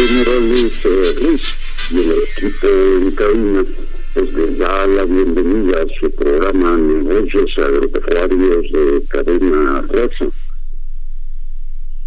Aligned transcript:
Morales 0.00 0.86
eh, 0.86 1.14
Ruiz 1.20 1.54
y 1.90 1.98
el 1.98 2.12
equipo 2.12 2.66
en 2.66 3.10
cabina 3.10 3.64
pues 4.14 4.32
les 4.32 4.58
da 4.58 4.86
la 4.86 5.04
bienvenida 5.04 5.82
a 5.82 6.00
su 6.00 6.10
programa 6.12 6.78
Negocios 6.78 7.52
Agropecuarios 7.58 8.72
de 8.72 9.04
Cadena 9.08 9.82
Raza. 9.88 10.26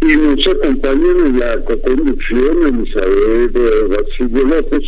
Y 0.00 0.16
nos 0.16 0.46
acompañan 0.48 1.26
en 1.26 1.38
la 1.38 1.64
coconducción 1.64 2.66
Elizabeth 2.66 3.88
Basilio 3.88 4.46
López 4.48 4.84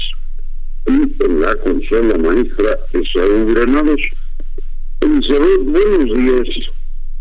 y 0.86 1.24
en 1.24 1.40
la 1.40 1.54
consola 1.56 2.18
maestra 2.18 2.78
Esaú 2.92 3.46
Granados. 3.54 4.00
Elizabeth, 5.00 5.64
buenos 5.64 6.16
días. 6.16 6.77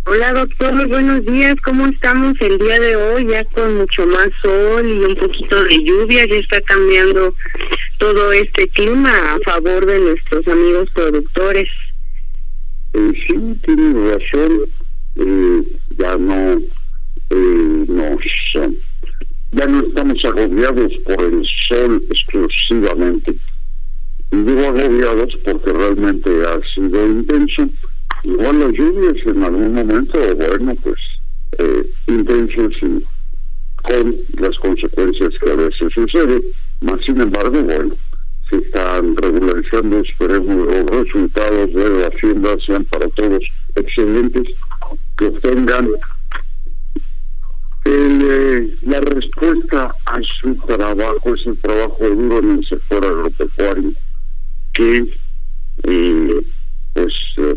Hola 0.10 0.32
doctor, 0.32 0.88
buenos 0.88 1.26
días. 1.26 1.56
¿Cómo 1.66 1.86
estamos 1.88 2.40
el 2.40 2.58
día 2.60 2.80
de 2.80 2.96
hoy? 2.96 3.28
Ya 3.28 3.44
con 3.44 3.76
mucho 3.76 4.08
más 4.08 4.30
sol 4.42 4.88
y 4.88 5.04
un 5.04 5.16
poquito 5.18 5.62
de 5.66 5.84
lluvia. 5.84 6.26
Ya 6.26 6.36
está 6.36 6.62
cambiando 6.62 7.36
todo 7.98 8.32
este 8.32 8.70
clima 8.70 9.10
a 9.10 9.38
favor 9.40 9.86
de 9.86 10.00
nuestros 10.00 10.48
amigos 10.48 10.90
productores. 10.92 11.68
Eh, 12.94 13.12
sí, 13.28 13.60
tienes 13.66 14.14
razón. 14.14 14.60
Eh, 15.18 15.64
ya 15.98 16.16
no 16.16 16.62
eh, 17.30 17.86
nos 17.90 18.22
ya 19.52 19.68
no 19.68 19.88
estamos 19.88 20.24
agobiados 20.24 20.94
por 21.04 21.22
el 21.22 21.46
sol 21.68 22.02
exclusivamente. 22.10 23.36
Y 24.32 24.38
digo 24.38 24.68
agobiados 24.68 25.36
porque 25.44 25.74
realmente 25.74 26.30
ha 26.48 26.62
sido 26.74 27.08
intenso. 27.08 27.70
Igual 28.24 28.60
las 28.60 28.72
lluvias 28.74 29.26
en 29.26 29.44
algún 29.44 29.74
momento, 29.74 30.20
bueno, 30.36 30.76
pues 30.84 31.00
eh, 31.60 31.90
intensas 32.08 32.74
y 32.82 33.04
con 33.84 34.16
las 34.40 34.58
consecuencias 34.58 35.34
que 35.40 35.52
a 35.52 35.56
veces 35.56 35.94
suceden. 35.94 36.42
Más 36.82 37.04
sin 37.06 37.22
embargo, 37.22 37.62
bueno, 37.64 37.96
se 38.50 38.58
están 38.58 39.16
regularizando, 39.16 40.00
esperemos 40.00 40.68
los 40.68 40.86
resultados 40.86 41.74
de 41.74 41.90
la 41.90 42.08
hacienda 42.08 42.58
sean 42.66 42.86
para 42.86 43.08
todos 43.10 43.44
excelentes, 43.76 44.48
que 45.18 45.26
obtengan 45.26 45.88
el, 47.86 48.22
eh, 48.24 48.78
la 48.84 49.00
respuesta 49.02 49.96
a 50.06 50.20
su 50.42 50.56
trabajo, 50.66 51.36
ese 51.36 51.54
trabajo 51.56 52.10
duro 52.10 52.40
en 52.40 52.60
el 52.60 52.66
sector 52.66 53.06
agropecuario, 53.06 53.92
que 54.74 55.14
eh, 55.84 56.46
pues 56.94 57.14
eh, 57.38 57.56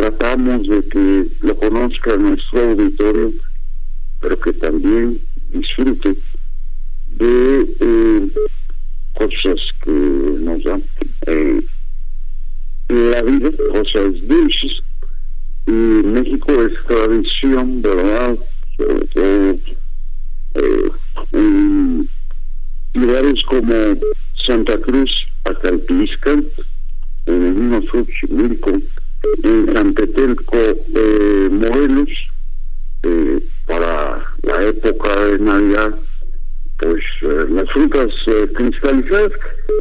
tratamos 0.00 0.66
de 0.66 0.82
que 0.88 1.26
lo 1.40 1.54
conozca 1.58 2.16
nuestro 2.16 2.70
auditorio, 2.70 3.32
pero 4.22 4.40
que 4.40 4.54
también 4.54 5.20
disfrute 5.52 6.16
de 7.18 7.76
eh, 7.80 8.30
cosas 9.12 9.60
que 9.84 9.90
nos 9.90 10.64
dan 10.64 10.82
eh, 11.26 11.62
la 12.88 13.22
vida, 13.22 13.50
cosas 13.72 14.14
dulces. 14.26 14.82
Y 15.66 15.70
México 15.70 16.50
es 16.62 16.72
tradición, 16.86 17.82
¿verdad? 17.82 18.38
Sobre 18.78 19.06
todo 19.08 19.58
eh, 20.54 20.90
en 21.32 22.08
lugares 22.94 23.42
como 23.44 23.74
Santa 24.46 24.78
Cruz, 24.78 25.10
Acalpisca, 25.44 26.32
en 27.26 27.46
el 27.46 27.54
mismo 27.54 27.82
en 29.42 29.72
Santetelco, 29.72 30.56
eh, 30.56 31.48
Morelos, 31.50 32.10
eh, 33.02 33.40
para 33.66 34.24
la 34.42 34.62
época 34.64 35.24
de 35.24 35.38
Navidad, 35.38 35.94
pues 36.78 37.02
eh, 37.22 37.46
las 37.50 37.70
frutas 37.70 38.10
eh, 38.26 38.48
cristalizadas, 38.54 39.32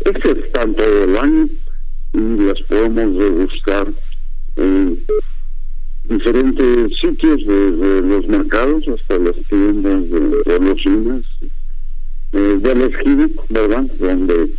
estas 0.05 0.37
están 0.37 0.75
todo 0.75 1.03
el 1.05 1.17
año 1.17 1.49
y 2.13 2.43
las 2.43 2.61
podemos 2.63 3.17
degustar 3.17 3.87
en 4.57 4.99
diferentes 6.05 6.99
sitios, 6.99 7.39
desde 7.45 8.01
los 8.01 8.27
mercados 8.27 8.87
hasta 8.87 9.17
las 9.17 9.35
tiendas 9.47 10.09
de, 10.09 10.19
de 10.45 10.59
los 10.59 10.81
cines, 10.81 11.25
eh, 12.33 12.57
de 12.59 12.75
la 12.75 12.85
esquina, 12.85 13.29
¿verdad? 13.49 13.85
Donde 13.99 14.51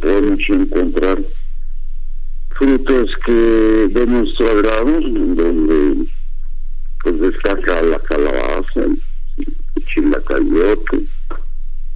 podemos 0.00 0.40
encontrar 0.48 1.18
frutas 2.54 3.10
que 3.24 3.32
de 3.32 4.06
nuestro 4.06 4.50
agrado, 4.50 5.00
donde 5.00 6.06
pues 7.02 7.20
destaca 7.20 7.82
la 7.82 7.98
calabaza, 8.00 8.80
el, 8.84 8.98
chilacayote, 9.86 11.04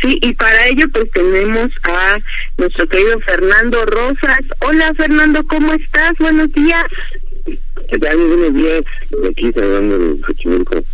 Sí, 0.00 0.18
y 0.22 0.32
para 0.34 0.66
ello 0.66 0.86
pues 0.92 1.10
tenemos 1.12 1.70
a 1.84 2.18
nuestro 2.58 2.88
querido 2.88 3.20
Fernando 3.20 3.84
Rosas. 3.86 4.40
Hola 4.60 4.92
Fernando, 4.94 5.42
¿cómo 5.46 5.72
estás? 5.74 6.12
Buenos 6.18 6.52
días. 6.52 6.86
¿Qué 7.44 7.98
tal? 7.98 8.16
Buenos 8.16 8.54
días. 8.54 8.82
De 9.10 9.28
aquí 9.28 9.52
hablando 9.56 9.98
de 9.98 10.22
Xochimilco. 10.22 10.84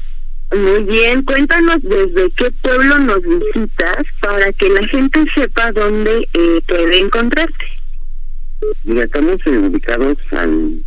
Muy 0.57 0.83
bien, 0.85 1.23
cuéntanos 1.25 1.83
desde 1.83 2.31
qué 2.31 2.51
pueblo 2.63 2.99
nos 3.01 3.23
visitas 3.23 3.99
para 4.21 4.51
que 4.55 4.71
la 4.71 4.87
gente 4.89 5.25
sepa 5.35 5.73
dónde 5.73 6.27
eh, 6.33 6.61
puede 6.67 6.99
encontrarte. 6.99 7.67
Mira, 8.85 9.05
estamos 9.05 9.41
eh, 9.45 9.51
ubicados 9.51 10.17
al 10.33 10.83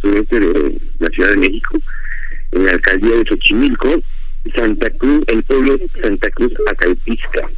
sureste 0.00 0.40
de 0.40 0.80
la 0.98 1.08
Ciudad 1.08 1.30
de 1.30 1.36
México, 1.36 1.78
en 2.52 2.66
la 2.66 2.72
alcaldía 2.72 3.16
de 3.16 3.24
Xochimilco, 3.26 4.02
Santa 4.54 4.90
Cruz, 4.90 5.24
el 5.28 5.42
pueblo 5.44 5.76
de 5.78 5.88
Santa 6.02 6.30
Cruz 6.30 6.52
Acalpisca, 6.70 7.50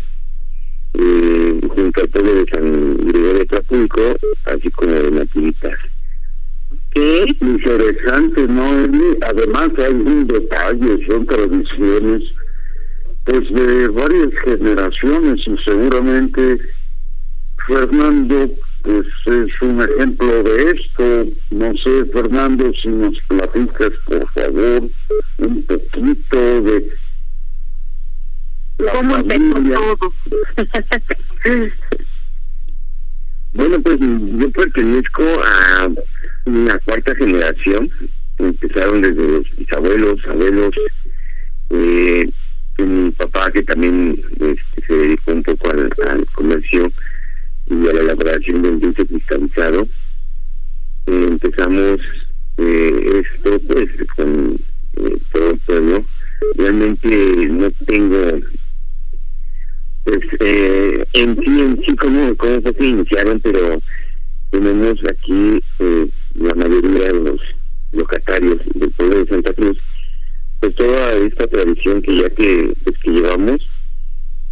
eh, 0.95 1.61
junto 1.69 2.01
al 2.01 2.09
pueblo 2.09 2.35
de 2.35 2.51
San 2.51 2.97
Gregorio 2.97 3.39
de 3.39 3.47
Trapulco, 3.47 4.17
así 4.45 4.71
como 4.71 4.93
de 4.93 5.11
Nativitas. 5.11 5.79
Qué 6.91 7.37
interesante, 7.41 8.47
¿no? 8.49 8.71
Además 9.23 9.71
hay 9.79 9.95
un 9.95 10.27
detalle, 10.27 11.07
son 11.07 11.27
tradiciones 11.27 12.23
pues 13.25 13.53
de 13.53 13.89
varias 13.89 14.31
generaciones 14.45 15.41
y 15.47 15.57
seguramente 15.65 16.59
Fernando 17.67 18.51
pues 18.83 19.07
es 19.27 19.63
un 19.63 19.81
ejemplo 19.83 20.43
de 20.43 20.71
esto. 20.73 21.27
No 21.51 21.77
sé, 21.77 22.05
Fernando, 22.13 22.73
si 22.75 22.89
nos 22.89 23.19
platicas, 23.29 23.93
por 24.07 24.29
favor, 24.33 24.89
un 25.39 25.63
poquito 25.65 26.63
de 26.63 26.89
la 28.79 28.93
¿Cómo 28.93 29.15
familia. 29.15 29.77
todo? 29.77 30.13
bueno, 33.55 33.81
pues 33.83 34.01
yo 34.01 34.51
pertenezco 34.51 35.23
a 35.45 35.89
una 36.47 36.79
cuarta 36.81 37.15
generación. 37.15 37.91
Empezaron 38.39 39.03
desde 39.03 39.29
los 39.29 39.57
bisabuelos, 39.57 40.21
abuelos. 40.27 40.75
Eh, 41.71 42.31
mi 42.79 43.11
papá, 43.13 43.51
que 43.53 43.63
también 43.63 44.21
este, 44.41 44.87
se 44.87 44.95
dedicó 44.95 45.33
un 45.33 45.43
poco 45.43 45.71
al, 45.71 45.93
al 46.09 46.27
comercio 46.33 46.91
y 47.73 47.89
a 47.89 47.93
la 47.93 48.01
elaboración 48.01 48.63
del 48.63 48.81
dulce 48.81 49.07
cristalizado. 49.07 49.89
Eh, 51.07 51.27
empezamos 51.31 52.01
eh, 52.59 53.23
esto 53.25 53.59
pues 53.67 53.89
con 54.17 54.59
eh, 54.97 55.19
todo 55.33 55.51
el 55.51 55.59
pueblo. 55.61 56.05
Realmente 56.57 57.09
no 57.49 57.71
tengo 57.87 58.41
pues 60.05 60.19
eh, 60.41 61.05
en 61.13 61.37
sí, 61.37 61.61
en 61.61 61.83
sí, 61.85 61.95
cómo, 61.97 62.37
cómo 62.37 62.61
fue 62.61 62.75
que 62.75 62.85
iniciaron, 62.85 63.39
pero 63.41 63.81
tenemos 64.51 64.99
aquí 65.09 65.61
eh, 65.79 66.09
la 66.35 66.55
mayoría 66.55 67.07
de 67.07 67.21
los 67.21 67.41
locatarios 67.93 68.59
del 68.75 68.91
pueblo 68.91 69.19
de 69.19 69.27
Santa 69.27 69.53
Cruz, 69.55 69.79
pues 70.61 70.75
toda 70.75 71.13
esta 71.13 71.47
tradición 71.47 72.03
que 72.03 72.17
ya 72.17 72.31
que, 72.31 72.73
pues, 72.83 72.99
que 72.99 73.11
llevamos, 73.11 73.67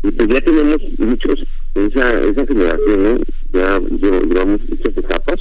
y 0.04 0.10
pues 0.12 0.28
ya 0.28 0.40
tenemos 0.40 0.82
muchos 0.98 1.44
esa 1.74 2.20
esa 2.22 2.46
generación 2.46 3.22
ya 3.52 3.78
llevamos 3.78 4.60
muchas 4.68 4.96
etapas 4.96 5.40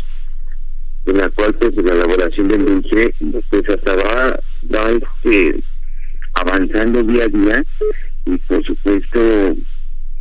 en 1.06 1.18
la 1.18 1.30
cual 1.30 1.54
pues 1.56 1.76
la 1.78 1.94
elaboración 1.94 2.48
del 2.50 2.66
dulce 2.66 3.14
pues 3.50 3.70
hasta 3.70 3.96
va 3.96 4.40
va 4.74 4.92
este 4.92 5.64
avanzando 6.34 7.04
día 7.04 7.24
a 7.24 7.28
día 7.28 7.64
y 8.26 8.38
por 8.38 8.64
supuesto 8.64 9.20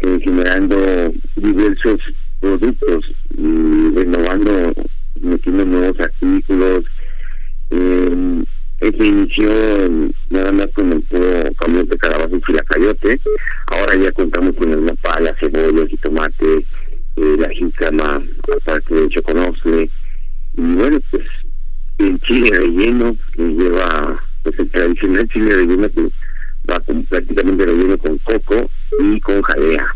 eh, 0.01 0.21
generando 0.23 1.13
diversos 1.37 2.01
productos 2.41 3.05
y 3.37 3.95
renovando 3.95 4.73
metiendo 5.21 5.65
nuevos 5.65 6.01
artículos 6.01 6.85
eh, 7.71 8.45
se 8.81 9.05
inició 9.05 9.49
nada 10.31 10.53
más 10.53 10.69
con 10.75 10.93
el 10.93 11.03
puro 11.03 11.85
de 11.85 11.99
calabaza 11.99 12.37
y 12.37 12.41
filacayote. 12.41 13.21
Ahora 13.67 13.97
ya 13.97 14.13
contamos 14.13 14.55
con 14.57 14.73
el 14.73 14.85
nopal, 14.85 15.25
la 15.25 15.35
cebolla, 15.35 15.83
el 15.83 15.99
tomate, 15.99 16.65
eh, 17.17 17.37
la 17.39 17.49
jícama, 17.51 18.23
aparte 18.61 18.95
de 18.95 19.09
choconosle. 19.09 19.91
Y 20.57 20.75
bueno, 20.75 21.01
pues 21.11 21.25
el 21.99 22.21
chile 22.21 22.51
relleno 22.51 23.17
que 23.33 23.43
lleva, 23.43 24.23
pues 24.45 24.59
el 24.59 24.71
tradicional 24.71 25.29
chile 25.29 25.55
relleno 25.55 25.89
que 25.91 26.09
va 26.71 26.81
con, 26.81 27.05
prácticamente 27.05 27.67
relleno 27.67 27.99
con 27.99 28.19
coco 28.19 28.71
y 29.01 29.21
con 29.21 29.43
jalea. 29.43 29.87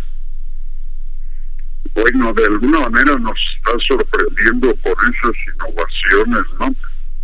Bueno, 1.95 2.33
de 2.33 2.45
alguna 2.47 2.89
manera 2.89 3.19
nos 3.19 3.39
está 3.57 3.79
sorprendiendo 3.87 4.75
por 4.77 4.97
esas 5.03 5.37
innovaciones, 5.55 6.45
¿no? 6.59 6.75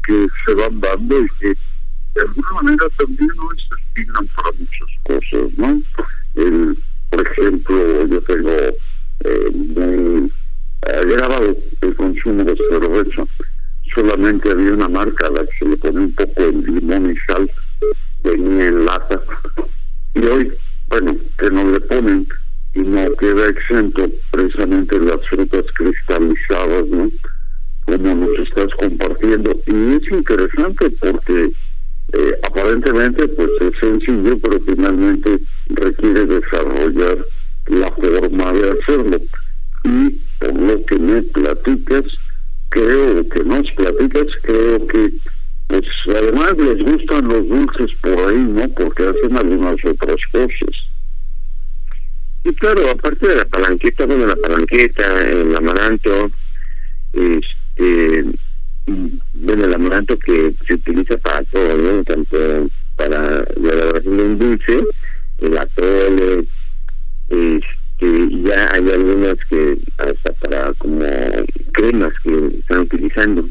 Que 0.08 0.26
se 0.46 0.54
van 0.54 0.80
dando 0.80 1.20
y 1.20 1.28
que 1.38 1.48
de 1.48 2.20
alguna 2.22 2.62
manera 2.62 2.86
también 2.96 3.28
no 3.36 3.48
se 3.50 3.76
destinan 3.76 4.26
para 4.28 4.52
muchas 4.52 4.88
cosas, 5.04 5.58
¿no? 5.58 5.82
El, 6.34 6.78
por 7.10 7.26
ejemplo, 7.26 8.06
yo 8.06 8.20
tengo 8.22 8.50
eh, 8.50 9.50
muy 9.52 10.32
grabado 11.06 11.56
el 11.82 11.96
consumo 11.96 12.44
de 12.44 12.56
cerveza. 12.56 13.24
Solamente 13.94 14.50
había 14.50 14.72
una 14.72 14.88
marca 14.88 15.26
a 15.26 15.30
la 15.30 15.44
que 15.44 15.58
se 15.58 15.64
le 15.66 15.76
pone 15.76 16.00
un 16.00 16.14
poco 16.14 16.42
de 16.42 16.52
limón 16.52 17.10
y 17.10 17.16
sal, 17.26 17.50
venía 18.24 18.68
en 18.68 18.84
lata. 18.86 19.20
Y 20.14 20.24
hoy, 20.24 20.52
bueno, 20.88 21.16
que 21.38 21.50
no 21.50 21.70
le 21.70 21.80
ponen 21.80 22.26
y 22.74 22.80
no 22.80 23.12
queda 23.16 23.48
exento 23.48 24.08
precisamente 24.30 24.98
las 25.00 25.26
frutas 25.28 25.66
cristalizadas, 25.74 26.86
¿no? 26.88 27.10
Como 27.88 28.14
nos 28.14 28.38
estás 28.40 28.72
compartiendo. 28.74 29.58
Y 29.66 29.94
es 29.94 30.12
interesante 30.12 30.90
porque 31.00 31.50
eh, 32.12 32.32
aparentemente 32.42 33.28
pues 33.28 33.50
es 33.60 33.78
sencillo, 33.80 34.38
pero 34.38 34.60
finalmente 34.60 35.38
requiere 35.68 36.26
desarrollar 36.26 37.18
la 37.66 37.90
forma 37.92 38.52
de 38.52 38.70
hacerlo. 38.70 39.18
Y 39.84 40.10
por 40.38 40.54
lo 40.54 40.84
que 40.84 40.98
me 40.98 41.22
platicas, 41.22 42.04
creo 42.70 43.28
que 43.28 43.44
nos 43.44 43.70
platicas, 43.72 44.26
creo 44.42 44.86
que 44.86 45.12
pues 45.68 45.84
además 46.06 46.56
les 46.56 46.82
gustan 46.82 47.28
los 47.28 47.46
dulces 47.46 47.90
por 48.00 48.18
ahí, 48.18 48.38
¿no? 48.38 48.68
Porque 48.70 49.06
hacen 49.06 49.36
algunas 49.36 49.84
otras 49.84 50.16
cosas. 50.32 50.76
Y 52.44 52.54
claro, 52.54 52.90
aparte 52.90 53.28
de 53.28 53.36
la 53.36 53.44
palanqueta, 53.44 54.06
bueno, 54.06 54.26
la 54.26 54.36
palanqueta, 54.36 55.28
el 55.28 55.54
amaranto, 55.54 56.30
este 57.12 57.57
eh, 57.78 58.24
bueno, 59.34 59.64
el 59.64 59.74
amaranto 59.74 60.18
que 60.18 60.54
se 60.66 60.74
utiliza 60.74 61.16
para 61.18 61.42
todo, 61.44 62.04
Tanto 62.04 62.68
para 62.96 63.44
la 63.56 63.70
elaboración 63.70 64.16
de 64.16 64.22
un 64.24 64.38
dulce, 64.38 64.82
el 65.38 65.58
atole, 65.58 66.44
este, 67.28 68.28
ya 68.42 68.68
hay 68.72 68.90
algunas 68.90 69.36
que 69.48 69.78
hasta 69.98 70.32
para 70.40 70.72
como 70.74 71.04
cremas 71.72 72.12
que 72.22 72.58
están 72.58 72.80
utilizando. 72.80 73.48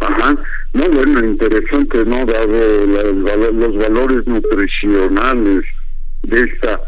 Ajá, 0.00 0.36
no, 0.72 0.84
bueno, 0.90 1.24
interesante, 1.24 2.04
¿no? 2.04 2.24
Dado 2.24 2.86
los 3.52 3.76
valores 3.76 4.26
nutricionales 4.26 5.64
de 6.22 6.42
esta 6.42 6.80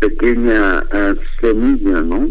pequeña 0.00 0.84
ah, 0.92 1.14
semilla, 1.40 2.00
¿no? 2.02 2.28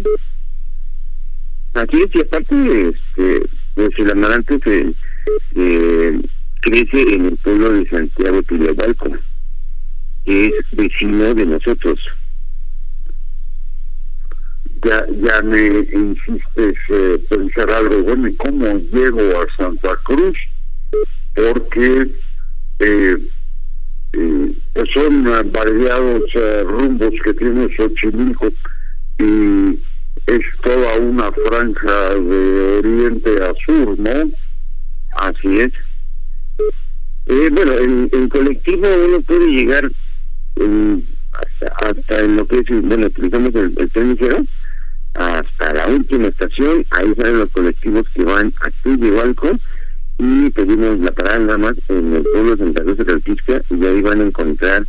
Aquí 1.75 2.01
es, 2.01 2.15
y 2.15 2.21
aparte, 2.21 2.89
este, 2.89 3.49
pues 3.75 3.89
el 3.97 4.11
amaranto 4.11 4.57
se, 4.63 4.93
eh, 5.55 6.21
crece 6.61 7.01
en 7.01 7.25
el 7.25 7.37
pueblo 7.37 7.73
de 7.73 7.89
Santiago 7.89 8.41
Tilabalco, 8.43 9.11
que 10.23 10.45
es 10.45 10.65
vecino 10.71 11.33
de 11.33 11.45
nosotros. 11.45 11.99
Ya, 14.83 15.05
ya 15.21 15.41
me 15.41 15.79
insistes 15.93 16.75
eh, 16.89 17.19
pensar 17.29 17.69
algo, 17.69 18.03
bueno, 18.03 18.29
¿y 18.29 18.35
cómo 18.35 18.79
llego 18.93 19.41
a 19.41 19.55
Santa 19.57 19.97
Cruz? 20.03 20.37
Porque 21.33 22.09
eh, 22.79 23.17
eh, 24.13 24.53
pues 24.73 24.89
son 24.93 25.25
variados 25.51 26.23
eh, 26.35 26.63
rumbos 26.63 27.13
que 27.23 27.33
tiene 27.33 27.67
Xochimilco 27.75 28.49
y 29.19 29.79
es 30.27 30.41
toda 30.63 30.97
una 30.97 31.31
franja 31.31 32.15
de 32.15 32.77
oriente 32.79 33.43
a 33.43 33.53
sur, 33.65 33.99
¿no? 33.99 34.31
Así 35.17 35.59
es. 35.59 35.73
Eh, 37.27 37.49
bueno, 37.51 37.73
en, 37.73 38.29
colectivo 38.29 38.87
uno 39.07 39.21
puede 39.21 39.47
llegar 39.47 39.89
hasta, 41.31 41.89
hasta, 41.89 42.19
en 42.19 42.37
lo 42.37 42.47
que 42.47 42.59
es, 42.59 42.65
bueno, 42.69 43.07
utilizamos 43.07 43.53
el, 43.55 43.73
el 43.77 43.91
tren 43.91 44.11
ligero, 44.11 44.43
hasta 45.15 45.73
la 45.73 45.87
última 45.87 46.27
estación, 46.27 46.85
ahí 46.91 47.13
salen 47.15 47.39
los 47.39 47.51
colectivos 47.51 48.07
que 48.13 48.23
van 48.23 48.53
a 48.61 48.69
Tuyehualco 48.83 49.57
y 50.17 50.49
pedimos 50.51 50.99
la 50.99 51.11
parada 51.11 51.39
nada 51.39 51.57
más 51.57 51.75
en 51.89 52.15
el 52.15 52.23
pueblo 52.23 52.55
de 52.55 52.63
Santa 52.63 52.83
Rosa 52.83 53.03
de 53.03 53.05
Calpisca 53.05 53.61
y 53.69 53.85
ahí 53.85 54.01
van 54.01 54.21
a 54.21 54.25
encontrar, 54.25 54.85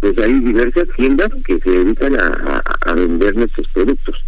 pues 0.00 0.18
hay 0.18 0.40
diversas 0.40 0.88
tiendas 0.96 1.30
que 1.44 1.58
se 1.60 1.70
dedican 1.70 2.16
a, 2.20 2.92
vender 2.94 3.36
nuestros 3.36 3.66
productos. 3.68 4.24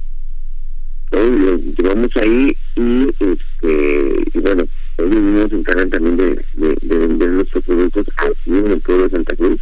Los 1.12 1.60
llevamos 1.78 2.10
ahí 2.16 2.56
y, 2.74 3.08
este, 3.08 4.40
bueno, 4.40 4.64
ellos 4.98 5.14
mismos 5.14 5.50
se 5.50 5.56
encargan 5.56 5.90
también 5.90 6.16
de, 6.16 6.44
de, 6.54 6.98
vender 6.98 7.28
nuestros 7.30 7.64
productos 7.64 8.06
aquí 8.16 8.50
en 8.50 8.72
el 8.72 8.80
pueblo 8.80 9.04
de 9.04 9.10
Santa 9.10 9.36
Cruz. 9.36 9.60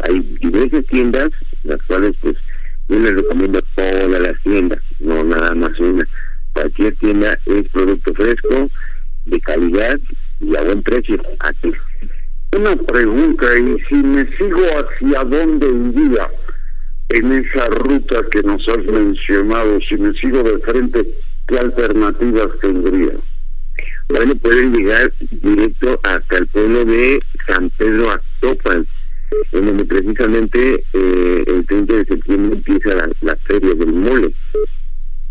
Hay 0.00 0.20
diversas 0.40 0.84
tiendas, 0.86 1.30
las 1.62 1.80
cuales 1.82 2.14
pues 2.20 2.36
yo 2.88 2.98
les 2.98 3.14
recomiendo 3.14 3.60
todas 3.74 4.20
las 4.20 4.42
tiendas, 4.42 4.80
no 5.00 5.24
nada 5.24 5.54
más 5.54 5.78
una. 5.80 6.06
Cualquier 6.52 6.94
tienda 6.96 7.38
es 7.46 7.68
producto 7.70 8.14
fresco, 8.14 8.70
de 9.24 9.40
calidad 9.40 9.98
y 10.40 10.56
a 10.56 10.62
buen 10.62 10.82
precio 10.82 11.20
aquí. 11.40 11.72
Una 12.56 12.76
pregunta, 12.76 13.46
y 13.58 13.80
si 13.88 13.94
me 13.94 14.26
sigo 14.36 14.60
hacia 14.78 15.24
dónde 15.24 15.66
iría 15.66 16.28
en 17.10 17.32
esa 17.32 17.66
ruta 17.66 18.22
que 18.30 18.42
nos 18.42 18.66
has 18.68 18.84
mencionado, 18.86 19.78
si 19.88 19.96
me 19.96 20.12
sigo 20.14 20.42
de 20.42 20.58
frente, 20.58 21.06
¿qué 21.46 21.58
alternativas 21.58 22.48
tendría? 22.60 23.12
Bueno, 24.08 24.34
pueden 24.36 24.72
llegar 24.74 25.12
directo 25.30 25.98
hasta 26.02 26.38
el 26.38 26.46
pueblo 26.48 26.84
de 26.84 27.20
San 27.46 27.70
Pedro 27.70 28.10
Actopan, 28.10 28.86
en 29.52 29.66
donde 29.66 29.84
precisamente 29.84 30.84
eh, 30.92 31.44
el 31.46 31.66
30 31.66 31.94
de 31.94 32.04
septiembre 32.04 32.56
empieza 32.56 32.94
la, 32.94 33.10
la 33.22 33.36
feria 33.36 33.74
del 33.74 33.92
mole 33.92 34.32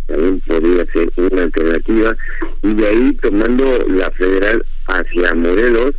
también 0.07 0.41
podría 0.41 0.85
ser 0.87 1.09
una 1.15 1.43
alternativa 1.43 2.15
y 2.61 2.73
de 2.73 2.87
ahí 2.87 3.13
tomando 3.21 3.85
la 3.87 4.11
federal 4.11 4.63
hacia 4.87 5.33
Morelos 5.33 5.95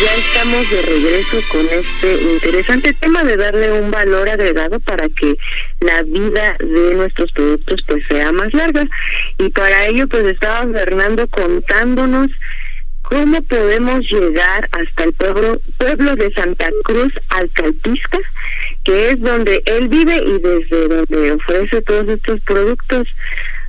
ya 0.02 0.14
estamos 0.16 0.68
de 0.70 0.82
regreso 0.82 1.38
con 1.52 1.66
este 1.66 2.22
interesante 2.32 2.94
tema 2.94 3.22
de 3.22 3.36
darle 3.36 3.72
un 3.80 3.90
valor 3.90 4.28
agregado 4.28 4.80
para 4.80 5.08
que 5.08 5.36
la 5.80 6.02
vida 6.02 6.56
de 6.58 6.94
nuestros 6.94 7.30
productos 7.32 7.80
pues 7.86 8.02
sea 8.08 8.32
más 8.32 8.52
larga. 8.54 8.84
Y 9.38 9.50
para 9.50 9.86
ello 9.86 10.08
pues 10.08 10.26
estaba 10.26 10.66
Fernando 10.72 11.28
contándonos 11.28 12.30
cómo 13.02 13.40
podemos 13.42 14.00
llegar 14.10 14.68
hasta 14.72 15.04
el 15.04 15.12
pueblo, 15.12 15.60
pueblo 15.78 16.16
de 16.16 16.32
Santa 16.32 16.70
Cruz 16.82 17.12
Alcalpisca, 17.28 18.18
que 18.84 19.10
es 19.10 19.20
donde 19.20 19.62
él 19.66 19.88
vive 19.88 20.16
y 20.16 20.40
desde 20.40 20.88
donde 20.88 21.32
ofrece 21.32 21.82
todos 21.82 22.08
estos 22.08 22.40
productos. 22.40 23.06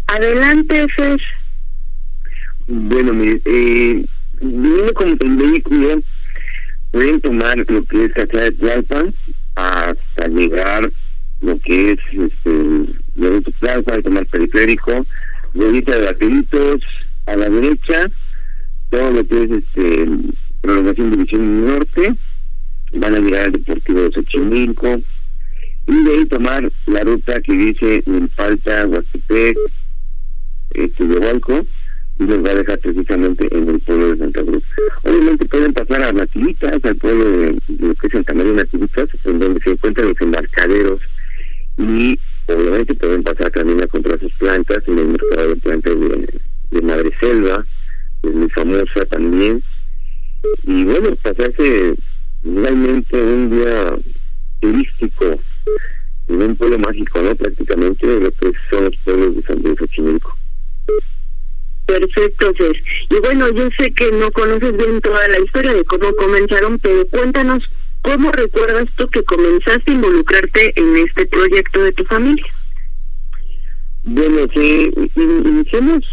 Adelante, 0.08 0.88
Fer. 0.96 1.22
Bueno, 2.68 3.14
eh, 3.46 4.06
viniendo 4.42 4.94
con 4.94 5.18
el 5.20 5.36
vehículo, 5.36 6.02
pueden 6.96 7.20
tomar 7.20 7.58
lo 7.70 7.84
que 7.84 8.06
es 8.06 8.18
acá 8.18 8.44
de 8.44 8.52
Tlalpan 8.54 9.14
hasta 9.56 10.28
llegar 10.30 10.90
lo 11.42 11.60
que 11.60 11.92
es 11.92 12.00
este 12.10 12.50
de 13.16 13.42
Tlalpan, 13.60 14.02
tomar 14.02 14.26
periférico, 14.28 15.06
luego 15.54 15.92
de 15.92 16.06
Batelitos 16.06 16.82
a 17.26 17.36
la 17.36 17.50
derecha, 17.50 18.10
todo 18.92 19.12
lo 19.12 19.28
que 19.28 19.44
es 19.44 19.52
este 19.52 20.08
prolongación 20.62 21.12
división 21.12 21.68
norte, 21.68 22.16
van 22.94 23.16
a 23.16 23.20
llegar 23.20 23.48
al 23.48 23.52
Deportivo 23.52 24.04
de 24.04 24.12
Xochimilco, 24.14 25.02
y 25.88 26.04
de 26.06 26.14
ahí 26.14 26.26
tomar 26.28 26.72
la 26.86 27.02
ruta 27.02 27.42
que 27.42 27.52
dice 27.52 28.04
Milpalta, 28.06 28.88
Huastepec, 28.88 29.58
este 30.72 31.08
de 31.08 31.18
Hualco, 31.18 31.66
y 32.18 32.24
los 32.24 32.44
va 32.46 32.52
a 32.52 32.56
dejar 32.56 32.80
precisamente 32.80 33.48
en 33.52 33.70
el 33.70 33.80
pueblo 33.82 34.12
de 34.12 34.18
Santa 34.18 34.42
Cruz. 34.42 34.64
Obviamente 35.04 35.46
pueden 35.46 35.74
pasar 35.74 36.04
a 36.04 36.12
Nativitas, 36.14 36.84
al 36.84 36.96
pueblo 36.96 37.26
de, 37.26 37.60
lo 37.80 37.96
que 37.96 38.08
es 38.08 38.14
Santa 38.14 38.34
María 38.34 38.52
de 38.52 38.58
Nativitas, 38.58 39.10
en 39.26 39.40
donde 39.40 39.62
se 39.62 39.72
encuentran 39.72 40.10
los 40.10 40.22
embarcaderos 40.22 41.02
y 41.78 42.18
obviamente 42.48 42.96
pueden 42.96 43.24
pasar 43.24 43.52
también 43.52 43.82
a 43.82 43.88
comprar 43.88 44.20
sus 44.20 44.32
plantas 44.34 44.88
en 44.88 45.00
el 45.00 45.08
mercado 45.08 45.50
de 45.50 45.56
plantas 45.58 45.94
de, 46.00 46.82
Madre 46.82 47.12
Selva, 47.20 47.66
es 48.24 48.34
muy 48.34 48.50
famosa 48.50 49.06
también. 49.10 49.64
Y 50.64 50.84
bueno, 50.84 51.16
pasarse 51.16 51.96
realmente 52.44 53.22
un 53.22 53.50
día 53.50 53.98
turístico 54.60 55.40
en 56.28 56.42
un 56.42 56.56
pueblo 56.56 56.80
mágico, 56.80 57.22
¿no? 57.22 57.36
Prácticamente 57.36 58.20
lo 58.20 58.32
que 58.32 58.52
son 58.70 58.86
los 58.86 58.98
pueblos 58.98 59.36
de 59.38 59.42
San 59.44 59.62
Luis 59.62 59.80
Xochimilco. 59.80 60.38
Perfecto, 61.86 62.54
Fer. 62.56 62.82
Y 63.10 63.20
bueno, 63.20 63.50
yo 63.50 63.70
sé 63.78 63.92
que 63.94 64.12
no 64.12 64.32
conoces 64.32 64.76
bien 64.76 65.02
toda 65.02 65.28
la 65.28 65.40
historia 65.40 65.74
de 65.74 65.84
cómo 65.86 66.14
comenzaron, 66.16 66.80
pero 66.80 67.08
cuéntanos 67.08 67.64
cómo 68.02 68.32
recuerdas 68.32 68.86
tú 68.96 69.08
que 69.10 69.24
comenzaste 69.24 69.92
a 69.92 69.96
involucrarte 69.96 70.74
en 70.76 70.98
este 70.98 71.26
proyecto 71.28 71.84
de 71.84 71.92
tu 71.94 72.04
familia. 72.06 72.46
Bueno, 74.04 74.48
sí, 74.54 74.92
iniciamos 75.16 76.04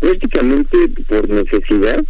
prácticamente 0.00 0.88
por 1.08 1.28
necesidad, 1.28 2.04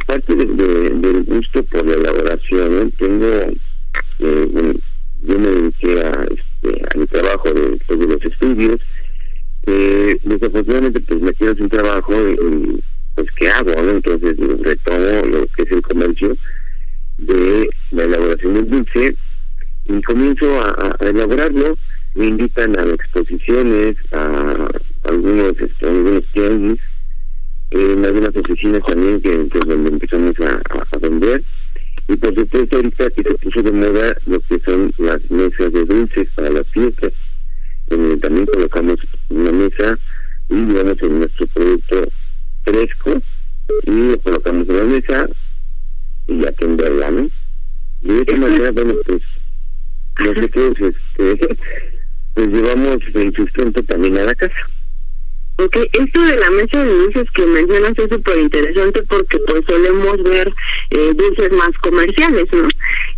aparte 0.00 0.34
de, 0.34 0.44
del 0.44 1.24
gusto 1.24 1.62
por 1.64 1.86
la 1.86 1.94
elaboración, 1.94 2.92
tengo, 2.92 3.26
eh, 4.20 4.48
bueno, 4.50 4.74
yo 5.22 5.38
me 5.38 5.48
dediqué 5.48 6.00
a, 6.00 6.26
este, 6.30 6.82
a 6.94 6.98
mi 6.98 7.06
trabajo 7.06 7.52
de 7.52 7.78
los 7.88 8.24
estudios, 8.24 8.80
eh, 9.66 10.18
desafortunadamente 10.24 11.00
pues 11.00 11.20
me 11.20 11.32
quiero 11.34 11.54
sin 11.54 11.68
trabajo 11.68 12.12
y, 12.12 12.80
pues 13.14 13.28
qué 13.36 13.48
hago 13.48 13.72
entonces 13.72 14.36
retomo 14.60 15.26
lo 15.26 15.46
que 15.48 15.62
es 15.62 15.70
el 15.70 15.82
comercio 15.82 16.36
de 17.18 17.68
la 17.90 18.04
elaboración 18.04 18.54
del 18.54 18.70
dulce 18.70 19.16
y 19.84 20.02
comienzo 20.02 20.60
a, 20.60 20.96
elaborarlo. 21.00 21.76
Me 22.14 22.26
invitan 22.26 22.78
a 22.78 22.84
exposiciones 22.84 23.96
a 24.12 24.68
algunos 25.04 25.58
este, 25.58 25.86
algunos 25.86 26.24
tianguis 26.32 26.80
en 27.70 28.04
algunas 28.04 28.36
oficinas 28.36 28.82
también 28.86 29.20
que, 29.22 29.48
que 29.48 29.58
donde 29.66 29.90
empezamos 29.90 30.38
a, 30.40 30.60
a, 30.90 30.98
vender. 30.98 31.42
Y 32.08 32.16
por 32.16 32.34
supuesto 32.34 32.76
ahorita 32.76 33.10
que 33.10 33.22
se 33.22 33.34
puso 33.34 33.62
de 33.62 33.72
moda 33.72 34.16
lo 34.26 34.40
que 34.40 34.58
son 34.60 34.92
las 34.98 35.30
mesas 35.30 35.72
de 35.72 35.84
dulces 35.84 36.28
para 36.34 36.50
las 36.50 36.68
fiestas 36.68 37.12
donde 37.88 38.16
también 38.18 38.46
colocamos 38.46 38.98
una 39.42 39.52
mesa 39.52 39.98
y 40.48 40.54
digamos 40.54 41.02
en 41.02 41.18
nuestro 41.18 41.46
producto 41.48 42.08
fresco 42.64 43.22
y 43.84 43.90
lo 43.90 44.18
colocamos 44.20 44.68
en 44.68 44.76
la 44.76 44.84
mesa 44.84 45.28
y 46.28 46.46
atenderla 46.46 47.10
¿no? 47.10 47.30
y 48.02 48.08
de 48.08 48.20
esta 48.20 48.36
manera 48.36 48.70
bueno 48.72 48.94
pues 49.06 49.22
nosotros 50.18 50.76
este 50.80 51.56
pues 52.34 52.48
llevamos 52.48 52.98
el 53.14 53.34
sustento 53.34 53.82
también 53.84 54.18
a 54.18 54.24
la 54.24 54.34
casa 54.34 54.54
Ok, 55.64 55.76
esto 55.92 56.20
de 56.22 56.36
la 56.38 56.50
mesa 56.50 56.82
de 56.82 56.92
dulces 56.92 57.30
que 57.36 57.46
mencionas 57.46 57.96
es 57.96 58.10
súper 58.10 58.36
interesante 58.36 59.00
porque 59.02 59.38
pues 59.46 59.64
solemos 59.66 60.20
ver 60.24 60.52
eh, 60.90 61.12
dulces 61.14 61.52
más 61.52 61.70
comerciales, 61.82 62.48
¿no? 62.52 62.66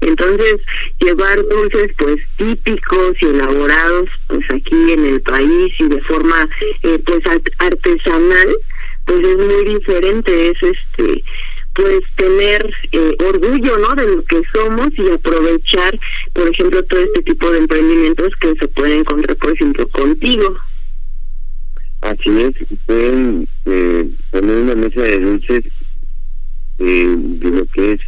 Entonces, 0.02 0.60
llevar 1.00 1.42
dulces 1.48 1.92
pues 1.96 2.18
típicos 2.36 3.16
y 3.22 3.24
elaborados 3.24 4.10
pues 4.26 4.44
aquí 4.50 4.92
en 4.92 5.06
el 5.06 5.22
país 5.22 5.72
y 5.78 5.88
de 5.88 6.02
forma 6.02 6.46
eh, 6.82 6.98
pues 7.06 7.22
artesanal, 7.60 8.56
pues 9.06 9.24
es 9.24 9.38
muy 9.38 9.64
diferente, 9.76 10.50
es 10.50 10.62
este 10.62 11.24
pues 11.74 12.04
tener 12.16 12.72
eh, 12.92 13.16
orgullo 13.26 13.78
no 13.78 13.94
de 13.94 14.06
lo 14.06 14.24
que 14.24 14.42
somos 14.52 14.90
y 14.98 15.10
aprovechar 15.10 15.98
por 16.34 16.48
ejemplo 16.48 16.84
todo 16.84 17.00
este 17.00 17.22
tipo 17.22 17.50
de 17.50 17.58
emprendimientos 17.58 18.32
que 18.38 18.54
se 18.56 18.68
pueden 18.68 19.00
encontrar 19.00 19.36
por 19.38 19.52
ejemplo 19.52 19.88
contigo 19.88 20.56
Así 22.04 22.28
es, 22.28 22.54
pueden 22.84 23.49
eh, 23.64 24.11
poner 24.30 24.56
una 24.58 24.75
mesa 24.75 25.00
de 25.00 25.20
dulces 25.20 25.64
eh, 26.78 27.16
de 27.16 27.50
lo 27.50 27.64
que 27.64 27.92
es 27.92 28.00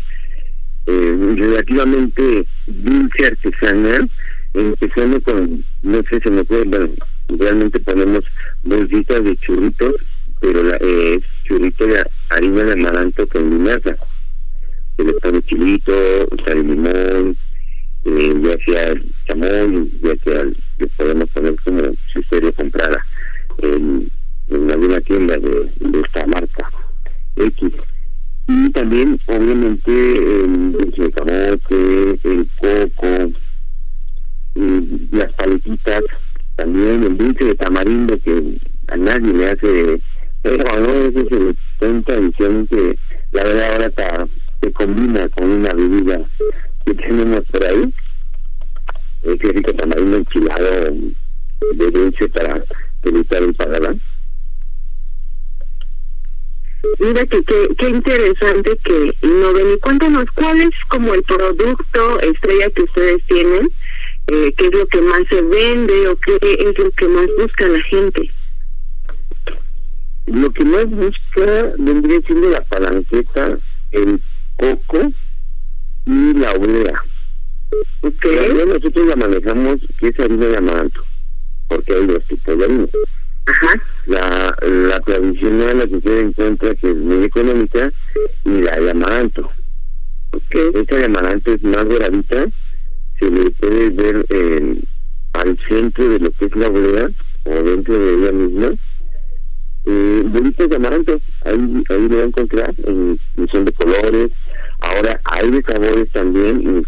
eh, 0.86 1.34
relativamente 1.34 2.46
dulce 2.66 3.26
artesanal, 3.26 4.10
empezando 4.52 5.18
con, 5.22 5.64
no 5.82 6.02
sé, 6.10 6.20
se 6.20 6.30
me 6.30 6.44
puede, 6.44 6.64
bueno, 6.64 6.90
realmente 7.38 7.80
ponemos 7.80 8.22
bolsitas 8.64 9.24
de 9.24 9.34
churritos, 9.38 9.94
pero 10.42 10.62
la, 10.62 10.76
es 10.76 11.22
churrito 11.44 11.86
de 11.86 12.04
harina 12.28 12.64
de 12.64 12.72
amaranto 12.74 13.26
con 13.28 13.48
linaza. 13.48 13.96
Se 14.98 15.04
le 15.04 15.14
pone 15.14 15.40
chilito, 15.44 16.28
sal 16.44 16.58
y 16.58 16.62
limón, 16.64 17.36
ya 18.04 18.58
sea 18.62 18.94
chamoy, 19.26 19.90
ya 20.02 20.16
sea, 20.22 20.44
le 20.44 20.86
podemos 20.98 21.30
poner 21.30 21.56
como 21.64 21.80
si 22.12 22.18
usted 22.18 22.42
lo 22.42 22.52
comprara 22.52 23.02
en, 23.58 24.10
en 24.48 24.70
alguna 24.70 25.00
tienda 25.00 25.36
de, 25.36 25.70
esta 26.04 26.26
marca 26.26 26.70
X. 27.36 27.72
Y 28.48 28.70
también, 28.70 29.18
obviamente, 29.26 29.90
el 29.90 30.72
dulce 30.72 31.02
de 31.02 31.10
camote, 31.12 32.18
el 32.22 32.48
coco, 32.60 33.32
las 35.10 35.32
paletitas, 35.34 36.02
también 36.56 37.02
el 37.02 37.18
dulce 37.18 37.44
de 37.44 37.54
tamarindo 37.56 38.18
que 38.20 38.58
a 38.88 38.96
nadie 38.96 39.32
le 39.32 39.50
hace, 39.50 40.00
pero 40.42 40.64
no, 40.80 40.92
ese 40.92 41.20
es 41.20 41.32
el 41.32 41.56
cuenta 41.78 42.14
edición 42.14 42.66
que 42.68 42.98
la 43.32 43.44
verdad 43.44 43.72
ahora 43.72 43.86
está, 43.86 44.28
se 44.62 44.72
combina 44.72 45.28
con 45.30 45.50
una 45.50 45.74
bebida 45.74 46.20
que 46.84 46.94
tenemos 46.94 47.44
por 47.46 47.64
ahí, 47.64 47.92
ese 49.22 49.52
rico 49.52 49.72
tamarindo 49.74 50.18
enchilado 50.18 50.94
de 51.74 51.90
dulce 51.90 52.28
para 52.28 52.62
evitar 53.08 53.42
el 53.42 53.54
pagarán. 53.54 54.00
Mira 56.98 57.26
que 57.26 57.42
qué 57.42 57.88
interesante 57.88 58.78
que 58.84 59.14
ven 59.22 59.72
y 59.74 59.80
cuéntanos 59.80 60.26
cuál 60.34 60.60
es 60.60 60.70
como 60.88 61.14
el 61.14 61.22
producto 61.24 62.20
estrella 62.20 62.70
que 62.70 62.82
ustedes 62.82 63.24
tienen, 63.26 63.68
eh, 64.28 64.52
qué 64.56 64.66
es 64.66 64.72
lo 64.72 64.86
que 64.86 65.00
más 65.02 65.20
se 65.28 65.42
vende 65.42 66.08
o 66.08 66.16
qué 66.16 66.38
es 66.42 66.78
lo 66.78 66.90
que 66.92 67.08
más 67.08 67.26
busca 67.38 67.66
la 67.66 67.82
gente. 67.82 68.30
Lo 70.26 70.50
que 70.52 70.64
más 70.64 70.86
busca 70.90 71.72
vendría 71.78 72.20
siendo 72.22 72.50
la 72.50 72.62
palanqueta, 72.62 73.58
el 73.92 74.20
coco 74.56 75.12
y 76.06 76.34
la 76.34 76.52
oblea. 76.52 77.02
Okay. 78.02 78.64
nosotros 78.64 79.06
la 79.06 79.16
manejamos 79.16 79.80
que 79.98 80.08
es 80.08 80.20
harina 80.20 80.46
de 80.46 80.56
amaranto 80.56 81.02
porque 81.68 81.94
hay 81.94 82.06
dos 82.06 82.24
tipos 82.26 82.58
de 82.58 82.64
harina. 82.64 82.86
Ajá. 83.46 83.82
La, 84.06 84.56
la 84.62 85.00
tradicional, 85.00 85.78
la 85.78 85.86
que 85.86 86.00
se 86.00 86.20
encuentra, 86.20 86.74
que 86.74 86.90
es 86.90 86.96
muy 86.96 87.24
económica, 87.24 87.92
y 88.44 88.50
la 88.62 88.80
de 88.80 88.90
amaranto. 88.90 89.50
Okay. 90.32 90.70
Esta 90.74 90.96
de 90.96 91.04
amaranto 91.04 91.52
es 91.52 91.62
más 91.62 91.88
doradita, 91.88 92.46
se 93.18 93.30
le 93.30 93.50
puede 93.52 93.90
ver 93.90 94.26
eh, 94.28 94.80
al 95.32 95.58
centro 95.68 96.08
de 96.08 96.18
lo 96.18 96.30
que 96.32 96.46
es 96.46 96.56
la 96.56 96.68
bolera, 96.68 97.10
o 97.44 97.50
dentro 97.50 97.98
de 97.98 98.14
ella 98.14 98.32
misma, 98.32 98.74
eh, 99.86 100.22
bolitas 100.26 100.68
de 100.68 100.76
amaranto, 100.76 101.20
ahí, 101.44 101.84
ahí 101.88 102.08
lo 102.08 102.16
va 102.16 102.22
a 102.22 102.26
encontrar, 102.26 102.74
en, 102.84 103.18
son 103.50 103.64
de 103.64 103.72
colores, 103.72 104.32
ahora 104.80 105.20
hay 105.24 105.50
de 105.52 105.62
sabores 105.62 106.10
también, 106.10 106.84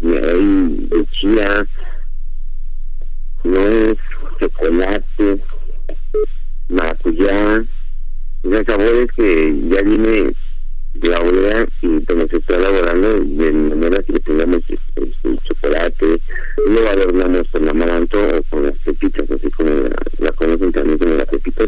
y, 0.00 0.06
y 0.06 0.14
hay 0.14 0.86
de 0.90 1.06
chía, 1.10 1.66
nuez, 3.44 3.98
chocolate, 4.40 5.38
maracuyá, 6.68 7.64
esos 8.42 8.66
sabores 8.66 9.08
que 9.16 9.54
ya 9.68 9.82
viene 9.82 10.32
la 11.02 11.18
hora 11.20 11.66
y 11.82 12.04
como 12.04 12.26
se 12.28 12.36
está 12.36 12.56
elaborando 12.56 13.20
de 13.20 13.52
manera 13.52 14.02
que 14.02 14.20
tengamos 14.20 14.62
este, 14.68 15.38
chocolate, 15.44 16.20
lo 16.66 16.88
adornamos 16.88 17.48
con 17.50 17.68
amaranto 17.68 18.18
o 18.18 18.42
con 18.44 18.66
las 18.66 18.78
pepitas, 18.78 19.30
así 19.30 19.50
como 19.50 19.70
la, 20.18 20.32
conocen 20.32 20.72
también 20.72 20.98
como 20.98 21.14
la 21.14 21.26
pepita. 21.26 21.64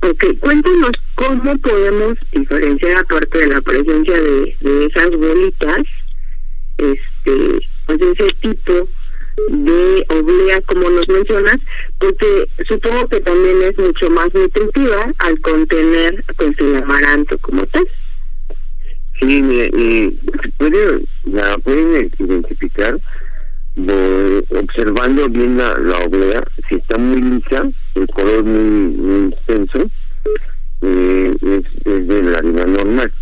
Ok, 0.00 0.24
cuéntanos 0.40 0.92
cómo 1.16 1.58
podemos 1.58 2.18
diferenciar, 2.32 2.98
aparte 2.98 3.38
de 3.38 3.46
la 3.48 3.60
presencia 3.60 4.14
de, 4.14 4.56
de 4.60 4.86
esas 4.86 5.10
bolitas, 5.10 5.82
este, 6.78 7.66
pues 7.86 8.00
ese 8.00 8.32
tipo 8.40 8.88
de 9.50 10.06
oblea, 10.08 10.60
como 10.62 10.90
nos 10.90 11.08
mencionas, 11.08 11.58
porque 11.98 12.48
supongo 12.66 13.08
que 13.08 13.20
también 13.20 13.62
es 13.62 13.78
mucho 13.78 14.10
más 14.10 14.32
nutritiva 14.34 15.12
al 15.18 15.40
contener 15.40 16.24
pues 16.36 16.58
el 16.58 16.76
amaranto 16.82 17.38
como 17.38 17.66
tal. 17.66 17.88
Sí, 19.20 19.42
y 19.42 20.10
puede, 20.58 21.02
la 21.24 21.58
pueden 21.58 22.10
identificar 22.18 22.98
observando 24.50 25.28
bien 25.28 25.56
la, 25.56 25.78
la 25.78 25.98
oblea, 25.98 26.44
si 26.68 26.76
está 26.76 26.98
muy 26.98 27.20
lisa, 27.20 27.68
el 27.94 28.06
color 28.08 28.44
muy, 28.44 28.96
muy 28.96 29.24
intenso, 29.24 29.90
eh, 30.82 31.36
es, 31.42 32.08
de 32.08 32.22
la 32.22 32.38
harina 32.38 32.64
normal. 32.66 33.12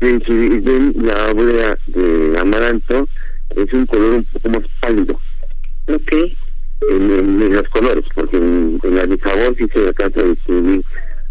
Y 0.00 0.24
si 0.24 0.58
ven 0.60 0.94
la 0.96 1.30
oblea 1.30 1.78
de 1.88 2.38
amaranto, 2.38 3.08
es 3.56 3.72
un 3.72 3.86
color 3.86 4.14
un 4.14 4.24
poco 4.24 4.48
más 4.48 4.62
pálido 4.80 5.20
Ok. 5.88 6.12
En, 6.90 7.10
en, 7.10 7.52
los 7.52 7.68
colores, 7.68 8.04
porque 8.14 8.38
en, 8.38 8.80
en 8.82 9.20
sabor 9.20 9.54
sí 9.58 9.66
se 9.72 9.88
alcanza 9.88 10.20
a 10.20 10.24
distinguir 10.24 10.82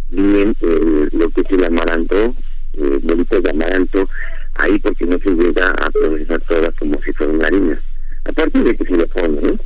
bien 0.10 0.56
eh, 0.62 1.10
lo 1.12 1.30
que 1.32 1.42
es 1.42 1.52
el 1.52 1.64
amaranto, 1.64 2.36
eh, 2.74 3.00
bolitas 3.02 3.42
de 3.42 3.50
amaranto, 3.50 4.08
ahí 4.56 4.78
porque 4.80 5.06
no 5.06 5.18
se 5.20 5.32
llega 5.32 5.70
a 5.72 5.90
procesar 5.90 6.42
todas 6.48 6.76
como 6.76 7.02
si 7.02 7.12
fuera 7.14 7.34
una 7.34 7.48
harina. 7.48 7.80
Aparte 8.26 8.60
de 8.60 8.76
que 8.76 8.86
se 8.86 8.98
le 8.98 9.08
pone, 9.08 9.42
¿no? 9.42 9.58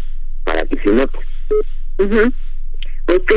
Para 0.46 0.66
que 0.66 0.78
se 0.78 0.90
note. 0.90 1.20
Uh 2.00 2.32
Ok, 3.06 3.32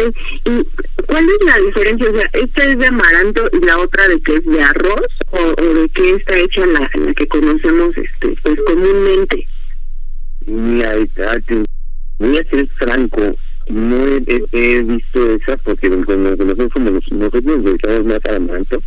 ¿y 0.44 0.64
cuál 1.06 1.24
es 1.28 1.44
la 1.44 1.58
diferencia? 1.58 2.08
O 2.08 2.14
sea, 2.14 2.30
¿esta 2.34 2.64
es 2.64 2.78
de 2.78 2.86
amaranto 2.86 3.48
y 3.52 3.66
la 3.66 3.78
otra 3.78 4.06
de 4.06 4.20
que 4.20 4.36
es 4.36 4.46
de 4.46 4.62
arroz? 4.62 5.08
¿O, 5.32 5.40
o 5.60 5.74
de 5.74 5.88
qué 5.88 6.14
está 6.14 6.36
hecha 6.36 6.64
la, 6.66 6.88
la 6.94 7.14
que 7.14 7.26
conocemos 7.26 7.96
este 7.96 8.36
pues 8.42 8.60
comúnmente? 8.64 9.46
Mira, 10.46 10.94
voy 12.18 12.38
a 12.38 12.44
ser 12.44 12.68
franco, 12.78 13.34
no 13.68 14.06
he, 14.06 14.82
visto 14.82 15.32
esa 15.32 15.56
porque 15.58 15.88
nosotros 15.88 16.72
como 16.72 16.90
nosotros 16.90 17.44
nos 17.44 17.64
dedicamos 17.64 18.04
más 18.04 18.20
al 18.26 18.40
manto, 18.42 18.82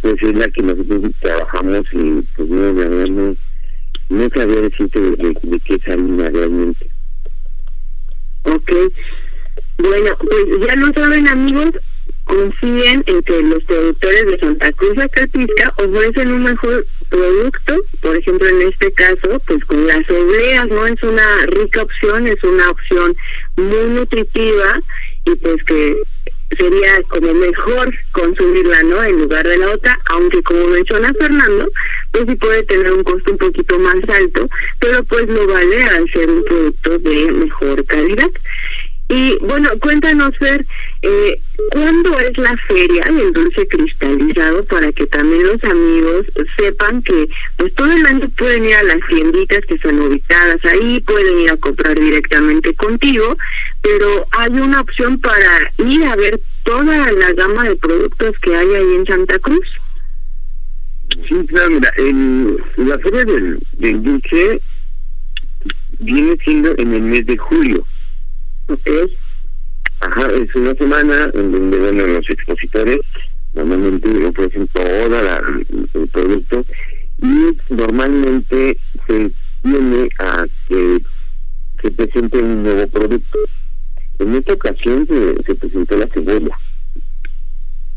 pues 0.00 0.14
es 0.22 0.34
la 0.34 0.48
que 0.48 0.62
nosotros 0.62 1.12
trabajamos 1.20 1.86
y 1.92 2.22
pues 2.36 2.48
no, 2.48 2.72
no, 2.72 3.36
no 4.08 4.28
sabía 4.34 4.60
decirte 4.62 4.98
de, 4.98 5.60
qué 5.64 5.74
es 5.74 5.84
realmente. 5.84 6.86
Ok, 8.44 8.72
bueno, 9.78 10.16
pues 10.18 10.66
ya 10.66 10.74
lo 10.76 10.92
saben 10.94 11.28
amigos, 11.28 11.70
confíen 12.24 13.04
en 13.06 13.22
que 13.22 13.42
los 13.42 13.62
productores 13.64 14.26
de 14.26 14.38
Santa 14.38 14.72
Cruz 14.72 14.98
Acalpisca 14.98 15.74
ofrecen 15.76 16.32
un 16.32 16.44
mejor 16.44 16.86
producto, 17.12 17.76
por 18.00 18.16
ejemplo 18.16 18.48
en 18.48 18.62
este 18.62 18.90
caso, 18.92 19.40
pues 19.46 19.64
con 19.66 19.86
las 19.86 20.08
obleas, 20.10 20.66
¿no? 20.68 20.86
Es 20.86 21.02
una 21.02 21.46
rica 21.46 21.82
opción, 21.82 22.26
es 22.26 22.42
una 22.42 22.70
opción 22.70 23.14
muy 23.56 23.84
nutritiva 23.90 24.80
y 25.26 25.34
pues 25.36 25.62
que 25.64 25.96
sería 26.56 27.02
como 27.08 27.32
mejor 27.34 27.94
consumirla, 28.12 28.82
¿no? 28.82 29.02
En 29.04 29.20
lugar 29.20 29.46
de 29.46 29.58
la 29.58 29.70
otra, 29.70 29.98
aunque 30.10 30.42
como 30.42 30.68
menciona 30.68 31.12
Fernando, 31.18 31.68
pues 32.12 32.24
sí 32.28 32.34
puede 32.36 32.62
tener 32.64 32.92
un 32.92 33.04
costo 33.04 33.32
un 33.32 33.38
poquito 33.38 33.78
más 33.78 33.96
alto, 34.08 34.48
pero 34.80 35.04
pues 35.04 35.28
lo 35.28 35.46
vale 35.46 35.82
al 35.84 36.10
ser 36.10 36.30
un 36.30 36.44
producto 36.44 36.98
de 36.98 37.32
mejor 37.32 37.84
calidad. 37.86 38.30
Y 39.12 39.36
bueno, 39.42 39.68
cuéntanos, 39.80 40.34
Fer, 40.38 40.64
eh, 41.02 41.38
¿cuándo 41.70 42.18
es 42.18 42.38
la 42.38 42.56
feria 42.66 43.04
del 43.04 43.34
dulce 43.34 43.68
cristalizado 43.68 44.64
para 44.64 44.90
que 44.90 45.06
también 45.06 45.48
los 45.48 45.62
amigos 45.64 46.24
sepan 46.56 47.02
que 47.02 47.28
pues 47.58 47.74
todo 47.74 47.92
el 47.92 48.06
año 48.06 48.26
pueden 48.38 48.64
ir 48.64 48.74
a 48.74 48.82
las 48.84 49.06
tienditas 49.08 49.66
que 49.66 49.74
están 49.74 50.00
ubicadas 50.00 50.64
ahí, 50.64 50.98
pueden 51.00 51.40
ir 51.40 51.52
a 51.52 51.58
comprar 51.58 52.00
directamente 52.00 52.72
contigo, 52.72 53.36
pero 53.82 54.26
hay 54.30 54.52
una 54.52 54.80
opción 54.80 55.20
para 55.20 55.70
ir 55.76 56.04
a 56.04 56.16
ver 56.16 56.40
toda 56.64 57.12
la 57.12 57.32
gama 57.34 57.68
de 57.68 57.76
productos 57.76 58.34
que 58.38 58.56
hay 58.56 58.74
ahí 58.74 58.94
en 58.94 59.04
Santa 59.04 59.38
Cruz? 59.40 59.68
Sí, 61.28 61.34
claro, 61.48 61.68
mira, 61.68 61.92
la 62.78 62.98
feria 62.98 63.24
del, 63.26 63.58
del 63.72 64.02
dulce 64.02 64.58
viene 65.98 66.34
siendo 66.42 66.74
en 66.78 66.94
el 66.94 67.02
mes 67.02 67.26
de 67.26 67.36
julio. 67.36 67.84
¿Ok? 68.72 69.10
Ajá, 70.00 70.28
es 70.32 70.54
una 70.56 70.74
semana 70.74 71.30
en 71.34 71.52
donde, 71.52 71.78
bueno, 71.78 72.06
los 72.06 72.28
expositores 72.28 73.00
normalmente 73.54 74.26
ofrecen 74.26 74.66
toda 74.68 75.22
la, 75.22 75.42
el 75.94 76.08
producto 76.08 76.64
y 77.20 77.56
normalmente 77.72 78.76
se 79.06 79.30
tiene 79.62 80.08
a 80.18 80.46
que 80.68 81.02
se 81.80 81.90
presente 81.92 82.38
un 82.38 82.62
nuevo 82.62 82.86
producto. 82.88 83.38
En 84.18 84.34
esta 84.34 84.54
ocasión 84.54 85.06
se, 85.06 85.42
se 85.44 85.54
presentó 85.54 85.96
la 85.96 86.08
cebolla. 86.08 86.56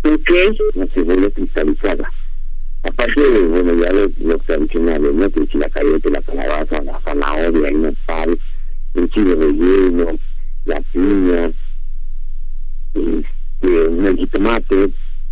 ¿Ok? 0.03 0.29
La 0.75 0.85
cebolla 0.87 1.29
cristalizada. 1.31 2.11
Aparte 2.83 3.19
de, 3.19 3.39
bueno, 3.47 3.73
ya 3.83 3.91
los, 3.91 4.41
tradicionales, 4.45 5.13
¿no? 5.13 5.29
Que 5.31 5.57
la 5.57 5.69
cayete, 5.69 6.09
la 6.11 6.21
calabaza, 6.21 6.83
la 6.83 6.99
zanahoria, 6.99 7.69
el 7.69 7.81
nopal, 7.81 8.37
el 8.93 9.09
chile 9.09 9.35
relleno, 9.35 10.19
la 10.65 10.81
piña, 10.91 11.51
este, 12.93 13.27
el 13.63 14.17
jitomate, 14.17 14.89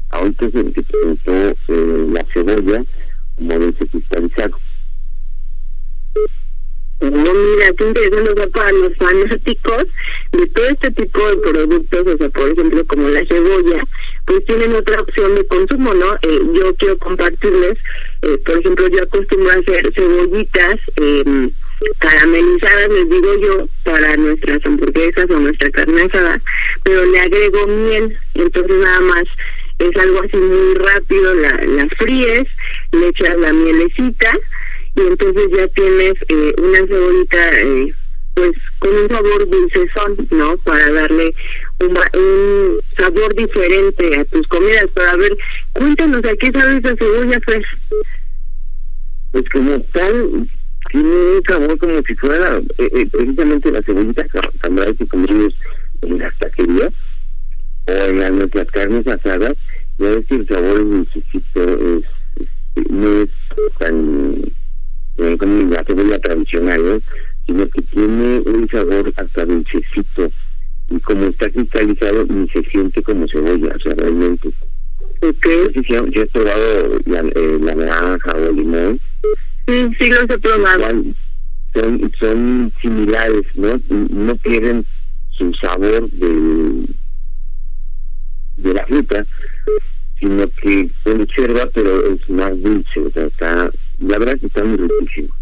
ahorita 0.09 0.51
se 0.51 0.63
presentó 0.63 1.55
eh, 1.67 2.07
la 2.11 2.25
cebolla 2.33 2.83
como 3.37 3.59
dulce 3.59 3.87
cristalizado. 3.87 4.57
No, 7.01 7.09
mira, 7.09 7.73
qué 7.77 7.87
interesante, 7.87 8.41
o 8.41 8.49
para 8.51 8.71
los 8.71 8.95
fanáticos 8.95 9.87
de 10.31 10.47
todo 10.47 10.65
este 10.67 10.91
tipo 10.91 11.27
de 11.27 11.37
productos, 11.37 12.07
o 12.07 12.17
sea, 12.17 12.29
por 12.29 12.49
ejemplo, 12.49 12.85
como 12.85 13.09
la 13.09 13.25
cebolla, 13.25 13.83
pues 14.25 14.45
tienen 14.45 14.73
otra 14.73 15.01
opción 15.01 15.35
de 15.35 15.45
consumo, 15.47 15.93
¿no? 15.93 16.13
Eh, 16.21 16.39
yo 16.53 16.73
quiero 16.75 16.97
compartirles, 16.99 17.77
eh, 18.21 18.37
por 18.45 18.57
ejemplo, 18.57 18.87
yo 18.87 19.03
acostumbro 19.03 19.49
a 19.49 19.55
hacer 19.55 19.93
cebollitas, 19.93 20.79
eh, 20.95 21.49
caramelizadas, 21.99 22.89
les 22.89 23.09
digo 23.09 23.35
yo, 23.39 23.67
para 23.83 24.15
nuestras 24.17 24.65
hamburguesas 24.65 25.29
o 25.29 25.39
nuestra 25.39 25.69
carne 25.71 26.01
asada, 26.03 26.41
pero 26.83 27.05
le 27.05 27.19
agrego 27.19 27.67
miel, 27.67 28.17
entonces 28.35 28.77
nada 28.77 28.99
más 29.01 29.23
es 29.79 29.95
algo 29.97 30.21
así 30.21 30.37
muy 30.37 30.75
rápido, 30.75 31.33
la, 31.35 31.49
la 31.49 31.87
fríes, 31.97 32.47
le 32.91 33.07
echas 33.07 33.37
la 33.37 33.53
mielecita 33.53 34.37
y 34.95 35.01
entonces 35.01 35.49
ya 35.55 35.67
tienes 35.69 36.13
eh, 36.29 36.53
una 36.57 36.87
cebollita 36.87 37.49
eh, 37.59 37.93
pues 38.35 38.51
con 38.79 38.93
un 38.95 39.09
sabor 39.09 39.49
dulcezón, 39.49 40.27
¿no? 40.31 40.57
Para 40.57 40.91
darle 40.91 41.33
un, 41.79 41.97
un 42.19 42.79
sabor 42.97 43.35
diferente 43.35 44.19
a 44.19 44.25
tus 44.25 44.47
comidas. 44.47 44.87
Pero 44.93 45.09
a 45.09 45.15
ver, 45.17 45.37
cuéntanos, 45.73 46.25
¿a 46.25 46.35
qué 46.35 46.51
sabe 46.51 46.77
esa 46.77 46.95
cebolla, 46.95 47.39
Fer? 47.41 47.63
Pues 49.31 49.49
como 49.49 49.79
tal, 49.93 50.47
tiene 50.91 51.09
un 51.09 51.43
sabor 51.47 51.77
como 51.77 52.01
si 52.03 52.15
fuera 52.15 52.57
eh, 52.77 52.89
eh, 52.93 53.07
precisamente 53.11 53.71
la 53.71 53.81
cebollita 53.81 54.25
cambray 54.61 54.95
que 54.95 55.07
comemos 55.07 55.53
en 56.01 56.19
las 56.19 56.37
taquerías 56.37 56.93
o 57.87 57.91
en 57.91 58.19
las, 58.19 58.31
nuestras 58.31 58.67
carnes 58.71 59.07
asadas, 59.07 59.57
ya 59.97 60.09
ves 60.09 60.25
que 60.27 60.35
el 60.35 60.47
sabor 60.47 60.79
es 60.79 60.85
dulcecito, 60.85 61.97
es, 61.97 62.89
no 62.89 63.21
es 63.21 63.29
tan 63.79 64.41
eh, 65.17 65.37
como 65.37 65.69
la 65.69 65.83
cebolla 65.83 66.19
tradicional, 66.19 67.03
sino 67.45 67.67
que 67.69 67.81
tiene 67.83 68.39
un 68.39 68.67
sabor 68.69 69.13
hasta 69.15 69.45
dulcecito 69.45 70.31
y 70.89 70.99
como 70.99 71.27
está 71.27 71.49
cristalizado 71.49 72.25
ni 72.25 72.47
se 72.49 72.63
siente 72.63 73.01
como 73.03 73.27
cebolla, 73.27 73.73
o 73.75 73.79
sea, 73.79 73.93
realmente. 73.95 74.49
Okay. 75.21 75.67
No 75.67 75.71
sé 75.73 76.11
si 76.11 76.19
has 76.19 76.29
probado 76.29 76.99
la, 77.05 77.19
eh, 77.19 77.57
la 77.61 77.75
naranja 77.75 78.31
o 78.31 78.45
el 78.49 78.55
limón, 78.55 78.99
Sí, 79.67 79.89
sí 79.97 80.07
los 80.09 80.29
he 80.29 80.37
probado. 80.39 81.03
Son, 81.73 82.11
son 82.19 82.73
similares, 82.81 83.45
¿no? 83.55 83.79
No 83.89 84.35
pierden 84.37 84.85
su 85.31 85.53
sabor 85.55 86.09
de, 86.11 86.85
de 88.57 88.73
la 88.73 88.85
fruta, 88.85 89.25
sino 90.19 90.47
que 90.61 90.89
conserva, 91.03 91.67
pero 91.73 92.13
es 92.13 92.29
más 92.29 92.61
dulce, 92.61 92.99
o 92.99 93.09
sea, 93.11 93.25
está, 93.25 93.71
la 93.99 94.17
verdad 94.19 94.39
que 94.39 94.47
está 94.47 94.63
muy 94.63 94.77
riquísimo 94.77 95.33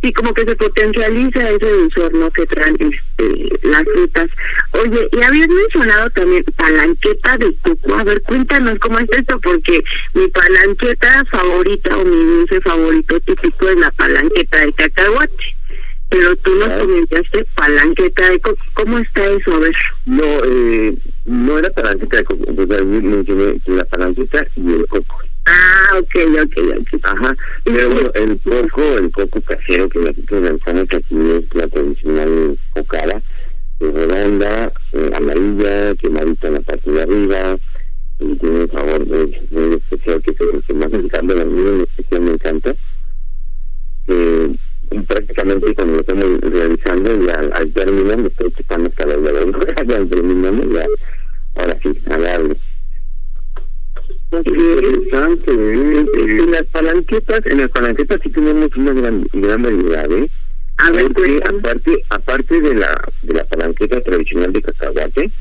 sí 0.00 0.12
como 0.12 0.32
que 0.32 0.44
se 0.44 0.56
potencializa 0.56 1.50
ese 1.50 1.70
dulzor 1.70 2.14
no 2.14 2.30
que 2.30 2.46
traen 2.46 2.76
este, 2.80 3.58
las 3.62 3.84
frutas. 3.84 4.30
Oye 4.72 5.08
y 5.12 5.22
habías 5.22 5.48
mencionado 5.48 6.10
también 6.10 6.44
palanqueta 6.56 7.36
de 7.38 7.54
coco. 7.62 7.94
A 7.94 8.04
ver 8.04 8.22
cuéntanos 8.22 8.78
cómo 8.78 8.98
es 8.98 9.08
esto 9.10 9.40
porque 9.40 9.82
mi 10.14 10.28
palanqueta 10.28 11.24
favorita 11.30 11.96
o 11.96 12.04
mi 12.04 12.24
dulce 12.24 12.60
favorito 12.60 13.20
típico 13.20 13.68
es 13.68 13.76
la 13.76 13.90
palanqueta 13.92 14.64
de 14.64 14.72
cacahuate 14.72 15.54
pero 16.10 16.34
tú 16.36 16.54
nos 16.54 16.70
ah. 16.70 16.78
comentaste 16.78 17.46
palanqueta 17.54 18.30
de 18.30 18.40
coco. 18.40 18.62
¿cómo 18.74 18.98
está 18.98 19.26
eso? 19.26 19.54
a 19.54 19.58
ver. 19.58 19.74
No 20.06 20.24
eh, 20.44 20.94
no 21.26 21.58
era 21.58 21.70
palanqueta 21.70 22.18
de 22.18 22.24
coco 22.24 22.44
pues 22.54 22.84
mencioné 22.84 23.60
la 23.66 23.84
palanqueta 23.84 24.46
y 24.56 24.72
el 24.72 24.86
coco 24.86 25.27
Ah, 25.48 25.98
ok, 25.98 26.14
ok, 26.44 26.56
ok. 26.80 27.00
Ajá. 27.04 27.34
Pero 27.64 27.90
bueno, 27.90 28.10
el 28.14 28.38
coco, 28.40 28.98
el 28.98 29.10
coco 29.10 29.40
casero 29.40 29.88
que 29.88 29.98
nosotros 29.98 30.42
lanzamos 30.42 30.88
aquí 30.92 31.16
es 31.30 31.54
la 31.54 31.68
tradicional 31.68 32.58
cocada, 32.74 33.22
redonda, 33.80 34.72
eh, 34.92 35.10
amarilla, 35.14 35.94
quemadita 35.94 36.48
en 36.48 36.54
la 36.54 36.60
parte 36.60 36.90
de 36.90 37.02
arriba, 37.02 37.56
y 38.20 38.34
tiene 38.34 38.60
un 38.60 38.70
sabor 38.70 39.06
muy, 39.06 39.74
especial 39.76 40.22
que 40.22 40.32
es 40.32 40.40
el 40.40 40.62
que 40.64 40.74
más 40.74 40.90
me 40.90 40.98
encanta, 40.98 41.40
a 41.40 41.44
mí 41.44 41.66
en 41.66 41.80
especial 41.82 42.20
me 42.20 42.32
encanta. 42.32 42.74
Eh, 44.08 44.54
prácticamente 45.06 45.74
cuando 45.74 45.94
lo 45.94 46.00
estamos 46.00 46.40
realizando, 46.40 47.26
ya 47.26 47.34
al 47.54 47.72
término, 47.72 48.16
me 48.18 48.28
estoy 48.28 48.52
chupando 48.52 48.90
hasta 48.90 49.06
la 49.06 49.84
ya 49.86 49.96
al 49.96 50.08
terminamos, 50.08 50.66
ya, 50.74 50.86
ahora 51.54 51.78
sí, 51.82 51.98
a 52.10 52.18
darle 52.18 52.56
interesante. 54.32 55.50
¿eh? 55.50 56.06
En 56.14 56.50
las 56.50 56.64
palanquetas, 56.66 57.46
en 57.46 57.58
las 57.58 57.70
palanquetas 57.70 58.20
sí 58.22 58.30
tenemos 58.30 58.74
una 58.76 58.92
gran, 58.92 59.26
gran 59.32 59.62
variedad, 59.62 60.10
¿eh? 60.12 60.30
A 60.78 60.92
ver, 60.92 61.10
aparte, 61.44 62.04
aparte 62.10 62.60
de 62.60 62.74
la 62.74 63.02
de 63.22 63.34
la 63.34 63.44
palanqueta 63.46 64.00
tradicional 64.00 64.52
de 64.52 64.62
cacahuate, 64.62 65.32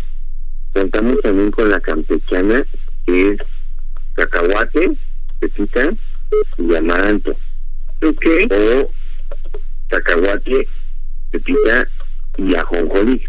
contamos 0.73 1.19
también 1.21 1.51
con 1.51 1.69
la 1.69 1.79
campechana, 1.79 2.65
que 3.05 3.33
es 3.33 3.39
cacahuate, 4.15 4.93
pepita 5.39 5.93
y 6.57 6.75
amaranto. 6.75 7.35
Ok. 8.01 8.25
O 8.49 8.89
cacahuate, 9.89 10.67
pepita 11.31 11.87
y 12.37 12.55
ajonjolí. 12.55 13.21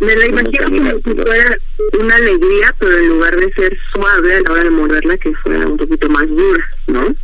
Me 0.00 0.16
la 0.16 0.26
imagino 0.28 0.64
como 0.64 0.90
si 0.92 1.20
fuera 1.20 1.58
una 1.98 2.14
alegría, 2.14 2.74
pero 2.78 2.98
en 2.98 3.08
lugar 3.10 3.36
de 3.36 3.52
ser 3.52 3.78
suave 3.92 4.34
a 4.34 4.40
la 4.40 4.52
hora 4.52 4.64
de 4.64 4.70
morderla, 4.70 5.18
que 5.18 5.34
fuera 5.34 5.66
un 5.66 5.76
poquito 5.76 6.08
más 6.08 6.26
dura, 6.26 6.64
¿no? 6.86 7.14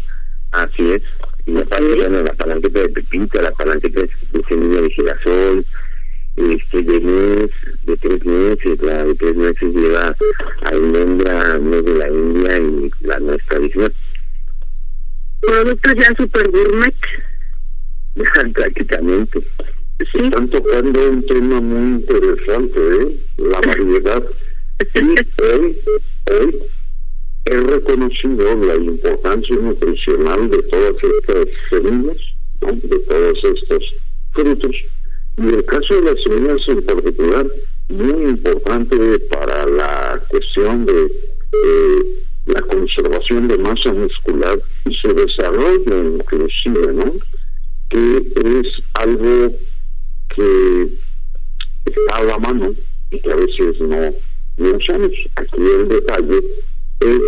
Así 0.53 0.93
es. 0.93 1.03
Y 1.47 1.57
aparte, 1.57 1.95
bueno, 1.95 2.23
la 2.23 2.35
palanqueta 2.35 2.81
de 2.81 2.89
pepita, 2.91 3.41
la 3.41 3.53
palanqueta 3.53 4.03
de, 4.03 4.11
semilla 4.47 4.83
de 4.83 4.91
girasol, 4.91 5.67
este 6.37 6.83
de 6.83 7.01
nuez, 7.01 7.51
de 7.85 7.97
tres 7.97 8.25
meses, 8.27 8.83
la 8.83 9.05
de 9.05 9.15
tres 9.15 9.37
meses 9.37 9.75
lleva 9.75 10.15
almendra, 10.65 11.59
nuez 11.59 11.83
de 11.83 11.95
la 11.95 12.09
India 12.11 12.59
y 12.59 12.91
la 13.07 13.19
nuez 13.21 13.41
tradicional. 13.49 13.95
Productos 15.41 15.95
ya 15.95 16.15
super 16.15 16.51
gourmet. 16.51 16.95
Prácticamente. 18.53 19.43
Sí. 19.99 20.19
Están 20.25 20.51
tocando 20.51 21.11
un 21.11 21.25
tema 21.25 21.59
muy 21.59 22.03
interesante, 22.03 22.79
¿eh? 22.79 23.17
la 23.39 23.61
variedad. 23.61 24.23
Y 24.95 25.43
hoy, 25.43 25.79
hoy 26.31 26.59
he 27.47 27.57
reconocido 27.57 28.55
la 28.57 28.75
importancia 28.75 29.57
nutricional 29.57 30.51
de 30.51 30.63
todas 30.65 30.97
estas 31.03 31.49
semillas, 31.71 32.19
de 32.61 32.99
todos 32.99 33.45
estos 33.45 33.95
frutos. 34.33 34.77
Y 35.39 35.47
el 35.47 35.65
caso 35.65 35.95
de 35.95 36.03
las 36.03 36.23
semillas 36.23 36.69
en 36.69 36.83
particular, 36.83 37.47
muy 37.89 38.23
importante 38.31 39.19
para 39.31 39.65
la 39.65 40.23
cuestión 40.29 40.85
de 40.85 41.11
la 42.45 42.61
de 43.35 43.59
masa 43.59 43.93
muscular 43.93 44.59
y 44.85 44.95
su 44.95 45.13
desarrollo 45.13 46.17
inclusive, 46.17 46.93
¿no? 46.93 47.13
Que 47.91 48.19
es 48.19 48.69
algo 48.95 49.53
que 50.35 50.89
está 51.87 52.17
a 52.17 52.23
la 52.23 52.39
mano 52.39 52.75
y 53.11 53.21
que 53.21 53.33
a 53.33 53.37
veces 53.37 53.81
no, 53.81 54.15
no 54.59 54.77
usamos. 54.77 55.13
Aquí 55.37 55.61
el 55.61 55.89
detalle 55.89 56.41
es 57.01 57.21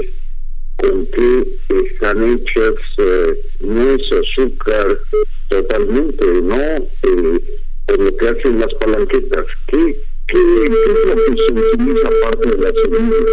con 0.77 1.07
qué 1.07 1.59
están 1.69 2.33
hechas 2.33 2.75
eh, 2.99 3.35
nuez, 3.61 4.03
azúcar, 4.13 4.99
totalmente, 5.49 6.27
¿no? 6.43 6.57
Eh, 6.57 7.61
por 7.87 7.99
lo 7.99 8.17
que 8.17 8.29
hacen 8.29 8.61
las 8.61 8.73
palanquetas. 8.75 9.47
¿Qué, 10.29 10.37
es 10.37 11.07
lo 11.07 11.17
que 11.17 11.43
se 11.43 11.53
utiliza 11.53 12.09
aparte 12.09 12.51
de 12.51 12.59
las 12.59 12.73
semillas? 12.75 13.25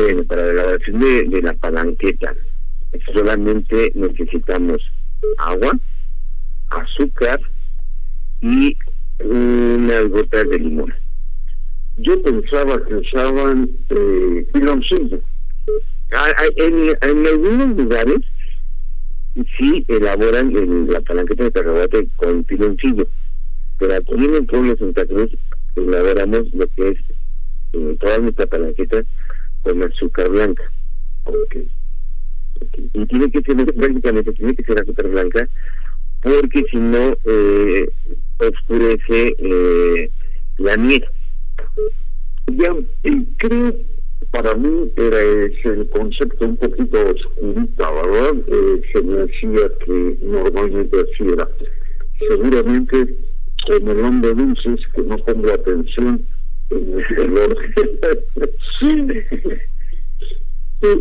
Bueno, 0.00 0.24
para 0.24 0.42
la 0.46 0.50
elaboración 0.52 1.00
de, 1.30 1.42
la 1.42 1.52
palanqueta 1.54 2.34
solamente 3.12 3.92
necesitamos 3.94 4.80
agua, 5.38 5.78
azúcar 6.70 7.40
y 8.40 8.76
unas 9.22 10.08
gotas 10.08 10.48
de 10.48 10.58
limón. 10.58 10.94
Yo 11.98 12.22
pensaba 12.22 12.82
que 12.86 12.94
usaban 12.94 13.68
eh, 13.90 14.46
piloncillo. 14.54 15.20
Ah, 16.12 16.32
ah, 16.36 16.46
en, 16.56 16.96
en 17.00 17.26
algunos 17.26 17.76
lugares 17.76 18.20
sí 19.58 19.84
elaboran 19.88 20.56
el, 20.56 20.86
la 20.86 21.02
palanqueta 21.02 21.44
de 21.44 21.52
cacahuate 21.52 22.08
con 22.16 22.44
piloncillo, 22.44 23.06
pero 23.82 23.96
aquí 23.96 24.14
en 24.14 24.34
el 24.36 24.46
pueblo 24.46 24.70
de 24.70 24.78
Santa 24.78 25.04
Cruz 25.06 25.36
elaboramos 25.74 26.54
lo 26.54 26.68
que 26.68 26.90
es 26.90 27.98
toda 27.98 28.18
nuestra 28.18 28.46
palanqueta 28.46 29.02
con 29.62 29.82
azúcar 29.82 30.28
blanca. 30.28 30.62
Y 32.94 33.06
tiene 33.06 33.28
que 33.32 33.40
ser, 33.40 33.74
prácticamente 33.74 34.32
tiene 34.34 34.54
que 34.54 34.62
ser 34.62 34.80
azúcar 34.80 35.08
blanca, 35.08 35.48
porque 36.22 36.62
si 36.70 36.76
no, 36.76 37.16
eh, 37.24 37.88
oscurece 38.38 39.34
eh, 39.38 40.10
la 40.58 40.76
miel. 40.76 41.04
Ya, 42.52 42.76
creo 43.38 43.74
para 44.30 44.54
mí 44.54 44.92
era 44.94 45.20
ese 45.20 45.68
el 45.70 45.90
concepto 45.90 46.44
un 46.44 46.56
poquito 46.56 47.04
oscurita, 47.04 47.90
¿verdad? 47.90 48.34
Eh, 48.46 48.82
se 48.92 49.02
me 49.02 49.22
hacía 49.22 49.68
que 49.84 50.18
normalmente 50.22 51.00
así 51.00 51.32
era. 51.32 51.48
Seguramente 52.28 53.31
con 53.66 53.88
el 53.88 54.04
hombre 54.04 54.34
dulces 54.34 54.80
que 54.94 55.02
no 55.02 55.18
pongo 55.18 55.52
atención 55.52 56.24
en 56.70 56.98
el 56.98 57.16
color. 57.16 57.56
sí. 58.78 59.06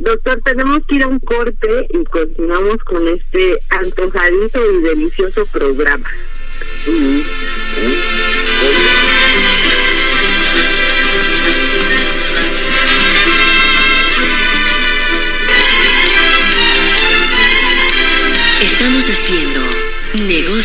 doctor, 0.01 0.41
tenemos 0.45 0.85
que 0.87 0.95
ir 0.95 1.03
a 1.03 1.07
un 1.07 1.19
corte 1.19 1.87
y 1.89 2.03
continuamos 2.05 2.77
con 2.83 3.07
este 3.07 3.57
antojadito 3.69 4.59
y 4.71 4.81
delicioso 4.81 5.45
programa. 5.47 6.07
Estamos 6.85 9.00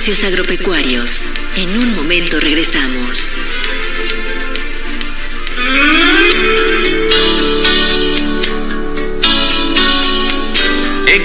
negocios 0.06 0.32
agropecuarios. 0.32 1.32
En 1.56 1.78
un 1.78 1.96
momento 1.96 2.38
regresamos. 2.38 3.36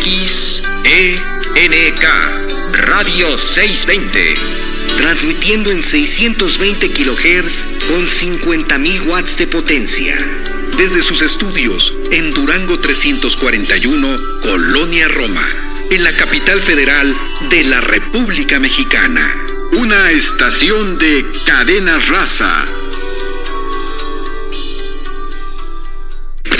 XENK 0.02 0.64
Radio 2.74 3.38
620 3.38 4.34
transmitiendo 4.98 5.70
en 5.70 5.84
620 5.84 6.90
kHz 6.90 7.68
con 7.88 8.08
50.000 8.08 9.06
watts 9.06 9.38
de 9.38 9.46
potencia. 9.46 10.18
Desde 10.76 11.04
sus 11.04 11.22
estudios 11.22 11.96
en 12.10 12.34
Durango 12.34 12.80
341, 12.80 14.18
Colonia 14.42 15.08
Roma, 15.08 15.48
en 15.92 16.04
la 16.04 16.16
capital 16.16 16.60
federal 16.62 17.16
de 17.50 17.66
la 17.66 17.82
República 17.82 18.60
Mexicana. 18.60 19.30
Una 19.74 20.10
estación 20.12 20.98
de 20.98 21.26
cadena 21.46 22.00
raza. 22.00 22.66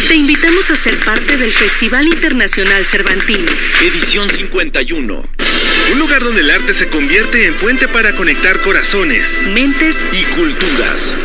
Te 0.10 0.16
invitamos 0.16 0.70
a 0.70 0.76
ser 0.76 1.00
parte 1.00 1.38
del 1.38 1.54
Festival 1.54 2.08
Internacional 2.08 2.86
Cervantino. 2.86 3.52
Edición 3.82 4.28
51 4.28 5.24
un 5.92 6.00
lugar 6.00 6.24
donde 6.24 6.40
el 6.40 6.50
arte 6.50 6.74
se 6.74 6.88
convierte 6.88 7.48
en 7.48 7.56
puente 7.56 7.88
para 7.88 8.16
conectar 8.16 8.62
corazones, 8.62 9.38
mentes 9.54 10.00
y 10.14 10.24
culturas. 10.36 11.18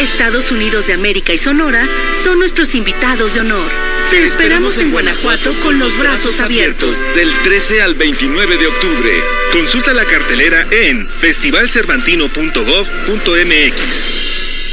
Estados 0.00 0.50
Unidos 0.50 0.86
de 0.86 0.94
América 0.94 1.34
y 1.34 1.38
Sonora 1.38 1.86
son 2.24 2.38
nuestros 2.38 2.74
invitados 2.74 3.34
de 3.34 3.40
honor. 3.40 3.70
Te 4.10 4.24
esperamos 4.24 4.78
en 4.78 4.90
Guanajuato 4.90 5.52
con 5.60 5.78
los 5.78 5.98
brazos 5.98 6.40
abiertos. 6.40 7.04
Del 7.14 7.30
13 7.44 7.82
al 7.82 7.96
29 7.96 8.56
de 8.56 8.66
octubre. 8.66 9.22
Consulta 9.52 9.92
la 9.92 10.06
cartelera 10.06 10.66
en 10.70 11.06
festivalcervantino.gov.mx. 11.08 14.08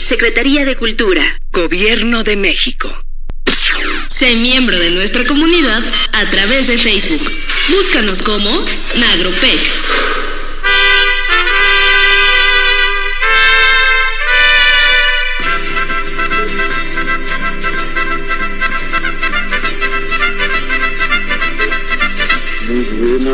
Secretaría 0.01 0.63
de 0.63 0.77
Cultura, 0.77 1.41
Gobierno 1.51 2.23
de 2.23 2.37
México. 2.37 3.03
Sé 4.07 4.33
miembro 4.35 4.79
de 4.79 4.91
nuestra 4.91 5.25
comunidad 5.25 5.83
a 6.13 6.29
través 6.29 6.67
de 6.67 6.77
Facebook. 6.77 7.29
Búscanos 7.69 8.21
como 8.21 8.49
Nagropec. 8.95 9.59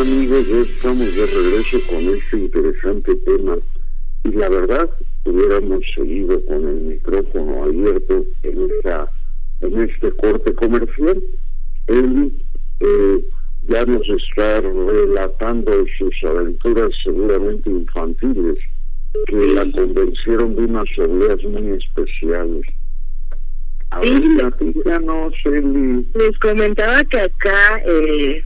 Amigos, 0.04 0.46
ya 0.48 0.60
estamos 0.60 1.16
de 1.16 1.26
regreso 1.26 1.80
con 1.88 2.14
este 2.14 2.36
interesante 2.36 3.16
tema 3.24 3.56
y 4.24 4.32
la 4.32 4.50
verdad 4.50 4.90
hubiéramos 5.24 5.82
seguido 5.94 6.44
con 6.44 6.68
el 6.68 6.80
micrófono 6.82 7.64
abierto 7.64 8.24
en 8.42 8.70
esta 8.70 9.10
en 9.62 9.80
este 9.80 10.10
corte 10.16 10.54
comercial. 10.56 11.22
Él 11.86 12.32
eh, 12.80 13.24
ya 13.66 13.86
nos 13.86 14.06
está 14.10 14.60
relatando 14.60 15.72
sus 15.96 16.24
aventuras 16.24 16.92
seguramente 17.02 17.70
infantiles 17.70 18.58
que 19.26 19.54
la 19.54 19.70
convencieron 19.72 20.54
de 20.54 20.64
unas 20.64 20.98
obleas 20.98 21.42
muy 21.44 21.78
especiales. 21.78 22.66
Les 26.14 26.38
comentaba 26.40 27.04
que 27.04 27.20
acá, 27.20 27.80
eh, 27.86 28.44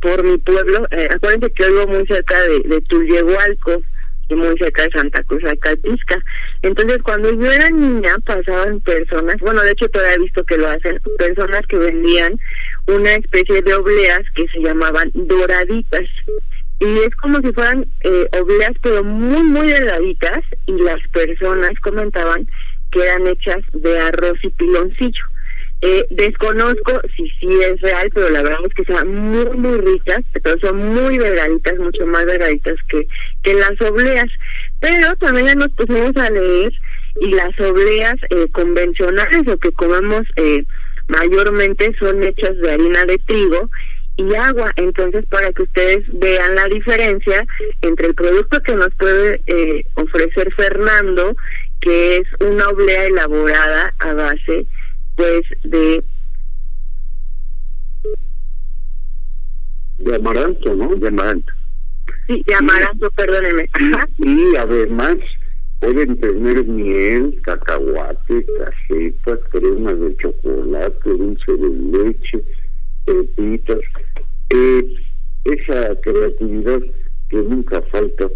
por 0.00 0.22
mi 0.22 0.38
pueblo, 0.38 0.86
eh, 0.90 1.08
acuérdense 1.10 1.52
que 1.52 1.66
vivo 1.66 1.86
muy 1.86 2.06
cerca 2.06 2.40
de, 2.40 2.60
de 2.60 2.80
Tullehualco, 2.82 3.82
y 4.28 4.34
muy 4.34 4.56
cerca 4.58 4.82
de 4.82 4.90
Santa 4.90 5.22
Cruz 5.24 5.42
de 5.42 5.56
Calpisca. 5.58 6.22
Entonces, 6.62 7.02
cuando 7.02 7.32
yo 7.32 7.50
era 7.50 7.70
niña, 7.70 8.16
pasaban 8.24 8.80
personas, 8.80 9.38
bueno, 9.40 9.62
de 9.62 9.72
hecho 9.72 9.88
todavía 9.88 10.16
he 10.16 10.20
visto 10.20 10.44
que 10.44 10.58
lo 10.58 10.68
hacen, 10.68 11.00
personas 11.18 11.66
que 11.66 11.78
vendían 11.78 12.38
una 12.86 13.14
especie 13.14 13.62
de 13.62 13.74
obleas 13.74 14.22
que 14.34 14.46
se 14.48 14.60
llamaban 14.60 15.10
doraditas. 15.14 16.06
Y 16.80 16.98
es 17.00 17.14
como 17.16 17.40
si 17.40 17.52
fueran 17.52 17.86
eh, 18.02 18.28
obleas, 18.40 18.74
pero 18.82 19.02
muy, 19.02 19.42
muy 19.42 19.68
delgaditas, 19.68 20.44
y 20.66 20.72
las 20.72 21.00
personas 21.08 21.72
comentaban 21.80 22.46
que 22.92 23.02
eran 23.02 23.26
hechas 23.26 23.62
de 23.72 23.98
arroz 23.98 24.38
y 24.42 24.50
piloncillo. 24.50 25.24
Eh, 25.80 26.06
desconozco 26.10 27.00
si 27.16 27.28
sí 27.38 27.48
es 27.62 27.80
real, 27.80 28.10
pero 28.12 28.30
la 28.30 28.42
verdad 28.42 28.58
es 28.66 28.74
que 28.74 28.92
son 28.92 29.14
muy, 29.14 29.56
muy 29.56 29.80
ricas, 29.80 30.22
pero 30.42 30.58
son 30.58 30.76
muy 30.76 31.18
delgaditas, 31.18 31.78
mucho 31.78 32.04
más 32.06 32.26
delgaditas 32.26 32.76
que, 32.88 33.06
que 33.44 33.54
las 33.54 33.80
obleas. 33.80 34.28
Pero 34.80 35.14
también 35.16 35.46
ya 35.46 35.54
nos 35.54 35.70
pusimos 35.72 36.16
a 36.16 36.30
leer 36.30 36.72
y 37.20 37.28
las 37.28 37.58
obleas 37.60 38.16
eh, 38.30 38.48
convencionales 38.52 39.46
o 39.46 39.56
que 39.58 39.70
comemos 39.72 40.26
eh, 40.36 40.64
mayormente 41.06 41.94
son 41.98 42.24
hechas 42.24 42.56
de 42.58 42.72
harina 42.72 43.04
de 43.04 43.18
trigo 43.18 43.70
y 44.16 44.34
agua. 44.34 44.72
Entonces, 44.76 45.24
para 45.26 45.52
que 45.52 45.62
ustedes 45.62 46.04
vean 46.12 46.56
la 46.56 46.66
diferencia 46.66 47.46
entre 47.82 48.08
el 48.08 48.14
producto 48.14 48.60
que 48.62 48.74
nos 48.74 48.92
puede 48.96 49.40
eh, 49.46 49.84
ofrecer 49.94 50.52
Fernando, 50.54 51.36
que 51.80 52.16
es 52.16 52.26
una 52.40 52.68
oblea 52.68 53.04
elaborada 53.04 53.94
a 54.00 54.12
base 54.12 54.66
pues 55.18 55.42
de 55.64 56.04
de 59.98 60.14
amaranto, 60.14 60.74
¿no? 60.76 60.94
De 60.94 61.08
amaranto. 61.08 61.52
Sí, 62.28 62.40
de 62.46 62.54
amaranto, 62.54 63.10
perdónenme. 63.10 63.68
Y, 64.18 64.56
además 64.56 65.16
pueden 65.80 66.20
tener 66.20 66.64
miel, 66.64 67.40
cacahuate, 67.42 68.46
casetas, 68.58 69.40
cremas 69.50 69.98
de 69.98 70.16
chocolate, 70.18 71.10
dulce 71.10 71.52
de 71.52 71.68
leche, 71.98 72.44
pepitas, 73.04 73.80
eh, 74.50 74.94
esa 75.44 76.00
creatividad 76.00 76.80
que 77.28 77.36
nunca 77.38 77.82
falta 77.90 78.28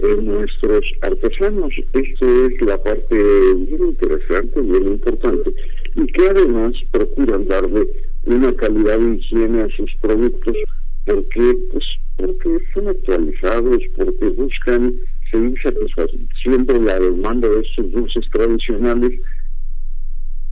en 0.00 0.26
nuestros 0.26 0.84
artesanos. 1.00 1.72
Esto 1.94 2.46
es 2.46 2.60
la 2.60 2.82
parte 2.82 3.14
bien 3.16 3.88
interesante, 3.88 4.60
bien 4.60 4.86
importante, 4.88 5.54
y 5.96 6.06
que 6.06 6.28
además 6.28 6.74
procuran 6.92 7.48
darle 7.48 7.86
una 8.24 8.52
calidad 8.54 8.98
de 8.98 9.16
higiene 9.16 9.62
a 9.62 9.68
sus 9.76 9.94
productos 9.96 10.56
porque 11.04 11.56
pues 11.72 11.84
porque 12.16 12.58
son 12.72 12.88
actualizados, 12.88 13.82
porque 13.94 14.28
buscan 14.30 14.94
seguir 15.30 15.54
satisfaciendo 15.62 16.74
la 16.80 16.98
demanda 16.98 17.48
de 17.48 17.60
estos 17.60 17.92
dulces 17.92 18.24
tradicionales. 18.30 19.20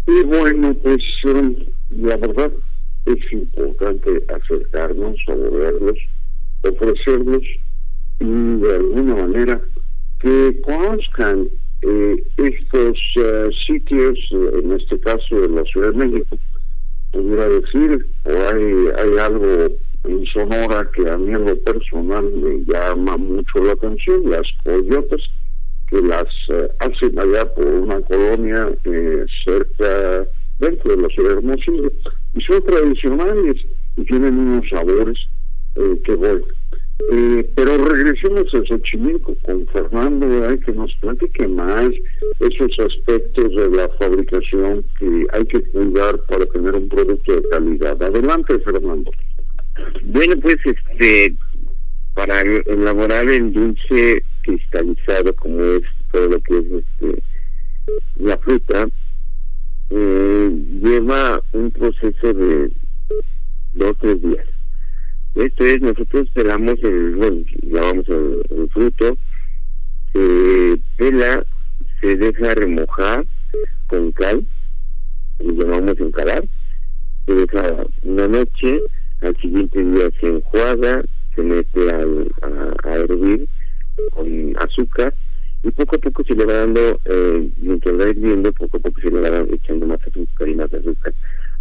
Y 0.06 0.22
bueno, 0.24 0.74
pues 0.82 1.02
um, 1.24 1.56
la 1.90 2.16
verdad 2.18 2.52
es 3.06 3.32
importante 3.32 4.22
acercarnos, 4.28 5.16
saborearlos, 5.26 5.98
ofrecerlos 6.62 7.42
y 8.20 8.24
de 8.24 8.74
alguna 8.74 9.14
manera 9.14 9.60
que 10.20 10.60
conozcan 10.62 11.48
eh, 11.86 12.24
estos 12.36 12.98
uh, 13.16 13.52
sitios, 13.66 14.18
en 14.30 14.72
este 14.72 14.98
caso 15.00 15.40
de 15.40 15.48
la 15.48 15.64
Ciudad 15.64 15.92
de 15.92 16.06
México, 16.06 16.36
pudiera 17.12 17.48
decir, 17.48 18.06
o 18.24 18.30
hay, 18.30 18.88
hay 18.98 19.18
algo 19.18 19.68
en 20.04 20.26
Sonora 20.26 20.88
que 20.94 21.08
a 21.08 21.16
mí 21.16 21.32
en 21.32 21.46
lo 21.46 21.58
personal 21.60 22.30
me 22.30 22.64
llama 22.64 23.16
mucho 23.16 23.64
la 23.64 23.72
atención, 23.72 24.30
las 24.30 24.46
coyotas 24.62 25.22
que 25.88 26.00
las 26.02 26.28
eh, 26.48 26.68
hacen 26.80 27.18
allá 27.18 27.52
por 27.54 27.66
una 27.66 28.00
colonia 28.02 28.70
eh, 28.84 29.24
cerca, 29.44 30.26
dentro 30.58 30.96
de 30.96 31.02
la 31.02 31.08
ciudad 31.08 31.30
de 31.30 31.36
Hermosillo, 31.36 31.92
y 32.34 32.40
son 32.40 32.62
tradicionales 32.64 33.56
y 33.96 34.04
tienen 34.04 34.38
unos 34.38 34.68
sabores 34.68 35.18
eh, 35.76 36.00
que 36.04 36.14
bueno. 36.14 36.44
Eh, 37.10 37.50
pero 37.56 37.76
regresemos 37.76 38.54
a 38.54 38.64
Xochimilco 38.64 39.36
con 39.42 39.66
Fernando, 39.68 40.48
hay 40.48 40.58
que 40.58 40.72
nos 40.72 40.94
platique 40.96 41.46
más 41.48 41.92
esos 42.40 42.78
aspectos 42.78 43.54
de 43.54 43.68
la 43.70 43.88
fabricación 43.98 44.84
que 44.98 45.26
hay 45.32 45.44
que 45.46 45.62
cuidar 45.64 46.18
para 46.28 46.46
tener 46.46 46.74
un 46.74 46.88
producto 46.88 47.34
de 47.34 47.48
calidad. 47.48 48.00
Adelante, 48.02 48.58
Fernando. 48.60 49.10
Bueno, 50.04 50.36
pues 50.40 50.56
este 50.64 51.34
para 52.14 52.40
elaborar 52.40 53.28
el 53.28 53.52
dulce 53.52 54.22
cristalizado 54.42 55.34
como 55.34 55.60
es 55.62 55.82
todo 56.12 56.28
lo 56.28 56.40
que 56.40 56.58
es 56.58 56.64
este 56.64 57.22
la 58.16 58.38
fruta 58.38 58.86
eh, 59.90 60.50
lleva 60.80 61.42
un 61.52 61.70
proceso 61.72 62.32
de 62.32 62.70
dos 63.74 63.96
tres 63.98 64.22
días 64.22 64.53
esto 65.34 65.64
es 65.64 65.80
nosotros 65.80 66.28
pelamos 66.34 66.76
el 66.82 67.16
bueno 67.16 67.44
lavamos 67.62 68.08
el, 68.08 68.68
fruto 68.72 69.16
se 70.12 70.80
pela 70.96 71.44
se 72.00 72.16
deja 72.16 72.54
remojar 72.54 73.24
con 73.88 74.12
cal 74.12 74.46
lo 75.40 75.52
llamamos 75.52 75.98
encalar 75.98 76.44
se 77.26 77.34
deja 77.34 77.84
una 78.02 78.28
noche 78.28 78.80
al 79.24 79.36
siguiente 79.38 79.82
día 79.82 80.10
se 80.20 80.26
enjuaga, 80.26 81.02
se 81.34 81.42
mete 81.42 81.90
a, 81.90 82.88
a, 82.88 82.94
hervir 82.96 83.48
con 84.10 84.56
azúcar 84.58 85.14
y 85.62 85.70
poco 85.70 85.96
a 85.96 85.98
poco 85.98 86.24
se 86.24 86.34
le 86.34 86.44
va 86.44 86.52
dando, 86.52 87.00
eh, 87.06 87.48
mientras 87.56 87.98
va 87.98 88.08
hirviendo, 88.10 88.52
poco 88.52 88.76
a 88.76 88.80
poco 88.80 89.00
se 89.00 89.10
le 89.10 89.30
va 89.30 89.46
echando 89.50 89.86
más 89.86 90.00
azúcar 90.06 90.48
y 90.48 90.54
más 90.54 90.72
azúcar, 90.72 91.14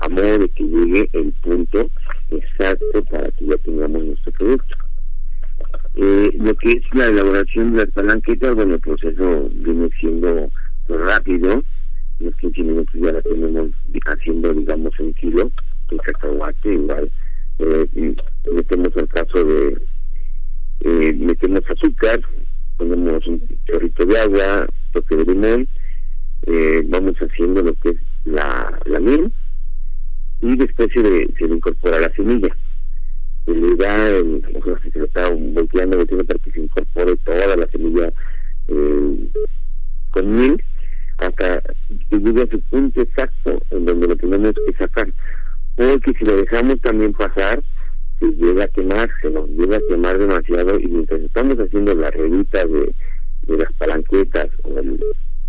a 0.03 0.09
modo 0.09 0.39
de 0.39 0.49
que 0.49 0.63
llegue 0.63 1.09
el 1.13 1.31
punto 1.41 1.89
exacto 2.29 3.03
para 3.09 3.31
que 3.31 3.45
ya 3.45 3.57
tengamos 3.57 4.03
nuestro 4.03 4.31
producto. 4.33 4.75
Eh, 5.95 6.31
lo 6.39 6.55
que 6.55 6.71
es 6.73 6.83
la 6.93 7.07
elaboración 7.07 7.71
de 7.71 7.85
las 7.85 7.93
palanquetas, 7.93 8.55
bueno, 8.55 8.75
el 8.75 8.81
proceso 8.81 9.49
viene 9.53 9.89
siendo 9.99 10.49
rápido, 10.87 11.63
los 12.19 12.35
15 12.35 12.61
minutos 12.63 12.95
ya 12.95 13.11
la 13.11 13.21
tenemos 13.21 13.69
haciendo, 14.05 14.53
digamos, 14.53 14.99
un 14.99 15.13
kilo, 15.13 15.51
el 15.91 16.01
cacahuate 16.01 16.73
igual, 16.73 17.11
eh, 17.59 18.15
metemos 18.51 18.95
el 18.95 19.07
caso 19.09 19.43
de 19.43 19.81
eh, 20.81 21.13
metemos 21.13 21.61
azúcar 21.69 22.19
ponemos 22.77 23.25
un 23.27 23.41
chorrito 23.67 24.05
de 24.05 24.19
agua 24.19 24.67
toque 24.91 25.15
de 25.15 25.25
limón 25.25 25.67
eh, 26.47 26.81
vamos 26.87 27.15
haciendo 27.17 27.61
lo 27.61 27.73
que 27.75 27.89
es 27.89 27.97
la, 28.25 28.79
la 28.85 28.99
miel 28.99 29.31
y 30.43 30.57
después 30.57 30.89
se 30.93 31.01
le, 31.01 31.27
se 31.37 31.47
le 31.47 31.55
incorpora 31.55 31.99
la 31.99 32.13
semilla 32.13 32.55
se 33.45 33.53
le 33.53 33.75
da 33.75 34.07
el, 34.09 34.43
o 34.55 34.63
sea, 34.63 34.91
se 34.91 34.99
le 34.99 35.05
está 35.05 35.29
volteando, 35.29 35.97
volteando 35.97 36.25
para 36.25 36.39
que 36.39 36.51
se 36.51 36.59
incorpore 36.61 37.17
toda 37.17 37.55
la 37.55 37.67
semilla 37.67 38.13
eh, 38.67 39.29
con 40.11 40.35
miel 40.35 40.63
hasta 41.17 41.61
que 42.09 42.17
llegue 42.19 42.43
a 42.43 42.47
su 42.47 42.59
punto 42.61 43.01
exacto 43.01 43.61
en 43.71 43.85
donde 43.85 44.07
lo 44.07 44.15
tenemos 44.15 44.53
que 44.65 44.73
sacar 44.77 45.07
porque 45.75 46.13
si 46.13 46.25
lo 46.25 46.37
dejamos 46.37 46.79
también 46.81 47.13
pasar, 47.13 47.63
se 48.19 48.27
llega 48.27 48.65
a 48.65 48.67
quemar, 48.67 49.09
se 49.21 49.29
nos 49.31 49.49
llega 49.49 49.77
a 49.77 49.81
quemar 49.89 50.17
demasiado 50.19 50.79
y 50.79 50.87
mientras 50.87 51.21
estamos 51.21 51.57
haciendo 51.57 51.95
la 51.95 52.11
ruedita 52.11 52.65
de, 52.65 52.93
de 53.43 53.57
las 53.57 53.73
palanquetas 53.73 54.49
o, 54.63 54.77
el, 54.77 55.03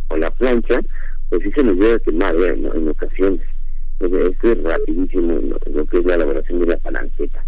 o 0.09 0.17
la 0.17 0.31
plancha, 0.31 0.81
pues 1.29 1.43
sí 1.43 1.51
se 1.53 1.63
nos 1.63 1.77
llega 1.77 1.97
a 1.97 2.01
quemar 2.01 2.35
¿eh? 2.37 2.59
en 2.75 2.89
ocasiones. 2.89 3.43
Esto 4.07 4.53
es 4.53 4.63
rapidísimo 4.63 5.41
lo, 5.73 5.87
que 5.87 5.99
es 5.99 6.05
la 6.05 6.15
elaboración 6.15 6.61
de 6.61 6.67
la 6.67 6.77
palanqueta. 6.79 7.45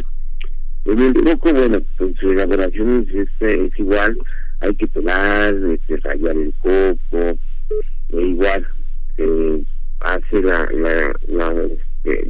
En 0.84 1.00
el 1.00 1.14
coco, 1.24 1.52
bueno, 1.52 1.80
pues 1.98 2.16
su 2.18 2.30
elaboración 2.30 3.06
es, 3.12 3.28
es, 3.40 3.78
igual, 3.78 4.16
hay 4.60 4.74
que 4.76 4.86
pelar, 4.86 5.54
este, 5.54 5.96
rayar 5.98 6.36
el 6.36 6.54
coco, 6.60 7.38
e 8.10 8.20
igual, 8.20 8.66
eh, 9.18 9.62
hace 10.00 10.42
la, 10.42 10.68
la, 10.72 11.12
la 11.28 11.68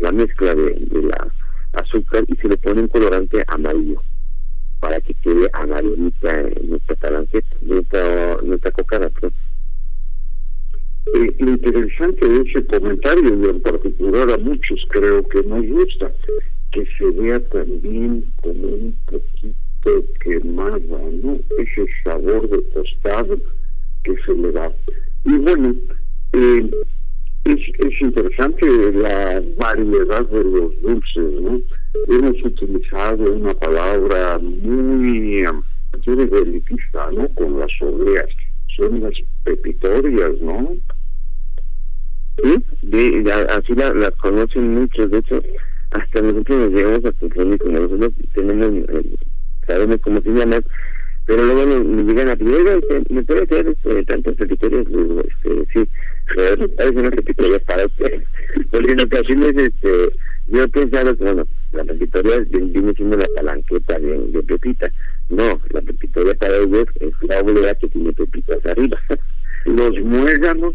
la 0.00 0.12
mezcla 0.12 0.54
de, 0.54 0.86
la 1.02 1.28
azúcar 1.74 2.24
y 2.28 2.36
se 2.36 2.48
le 2.48 2.56
pone 2.56 2.82
un 2.82 2.88
colorante 2.88 3.44
amarillo 3.48 4.00
para 4.80 5.00
que 5.00 5.14
quede 5.14 5.48
amarillita 5.52 6.42
nuestra 6.64 6.96
palanqueta, 6.96 7.56
nuestra, 7.62 8.36
nuestra 8.42 8.70
cocada. 8.70 9.10
Eh, 11.14 11.34
lo 11.38 11.50
interesante 11.52 12.28
de 12.28 12.50
ese 12.50 12.66
comentario, 12.66 13.28
y 13.28 13.48
en 13.48 13.60
particular 13.62 14.30
a 14.30 14.38
muchos 14.38 14.84
creo 14.90 15.26
que 15.28 15.42
nos 15.44 15.64
gusta, 15.66 16.10
que 16.72 16.84
se 16.98 17.10
vea 17.12 17.40
también 17.48 18.24
como 18.42 18.66
un 18.66 18.96
poquito 19.06 20.04
quemada, 20.20 20.78
¿no? 21.22 21.38
Ese 21.58 21.86
sabor 22.02 22.48
de 22.50 22.58
tostado 22.74 23.38
que 24.02 24.16
se 24.24 24.34
le 24.34 24.50
da. 24.52 24.72
Y 25.24 25.36
bueno, 25.38 25.74
eh, 26.32 26.70
es, 27.44 27.60
es 27.78 28.00
interesante 28.00 28.66
la 28.92 29.40
variedad 29.56 30.26
de 30.28 30.44
los 30.44 30.82
dulces, 30.82 31.40
¿no? 31.40 31.60
Hemos 32.08 32.44
utilizado 32.44 33.32
una 33.32 33.54
palabra 33.54 34.38
muy, 34.38 35.44
yo 36.02 36.16
digo, 36.16 36.38
elitista, 36.38 37.10
¿no? 37.12 37.28
Con 37.34 37.60
las 37.60 37.70
obleas. 37.80 38.28
Son 38.76 39.00
las 39.00 39.14
pepitorias, 39.44 40.40
¿no? 40.40 40.76
Sí, 42.42 42.64
de, 42.82 43.32
así 43.50 43.74
las 43.74 44.14
conocen 44.16 44.74
muchos, 44.74 45.10
de 45.10 45.18
hecho, 45.18 45.42
hasta 45.90 46.20
nosotros 46.20 46.58
nos 46.58 46.72
llegamos 46.72 47.04
a 47.04 47.12
confundir, 47.12 47.58
como 47.58 47.78
nosotros 47.78 48.12
tenemos, 48.34 48.88
eh, 48.90 49.14
sabemos 49.66 50.00
cómo 50.02 50.20
se 50.20 50.30
llama, 50.30 50.60
pero 51.26 51.44
luego 51.44 51.66
me, 51.66 52.04
llegan 52.04 52.28
a 52.28 52.36
pedir, 52.36 52.80
¿me 53.10 53.22
puede 53.24 53.42
hacer 53.42 53.66
este, 53.66 54.04
tantas 54.04 54.36
repetitorias? 54.36 54.86
Este, 54.86 55.66
sí, 55.72 55.88
hay 56.78 56.88
unas 56.88 57.10
repetitorias 57.14 57.62
para 57.64 57.86
usted. 57.86 58.22
Porque 58.70 58.92
en 58.92 59.00
ocasiones, 59.00 59.56
este, 59.56 60.12
yo 60.46 60.62
he 60.62 60.68
pensado 60.68 61.16
que, 61.16 61.24
bueno, 61.24 61.44
la 61.72 61.82
repetitoria 61.82 62.46
viene 62.48 62.92
siendo 62.94 63.16
la 63.16 63.26
palanqueta 63.34 63.98
de, 63.98 64.18
de 64.28 64.42
Pepita. 64.44 64.88
No, 65.28 65.60
la 65.70 65.80
repetitoria 65.80 66.34
para 66.34 66.56
ellos 66.58 66.86
es 67.00 67.12
la 67.22 67.40
oblea 67.40 67.74
que 67.74 67.88
tiene 67.88 68.12
Pepitas 68.12 68.64
arriba. 68.64 68.96
Los 69.66 69.98
muéganos. 70.00 70.74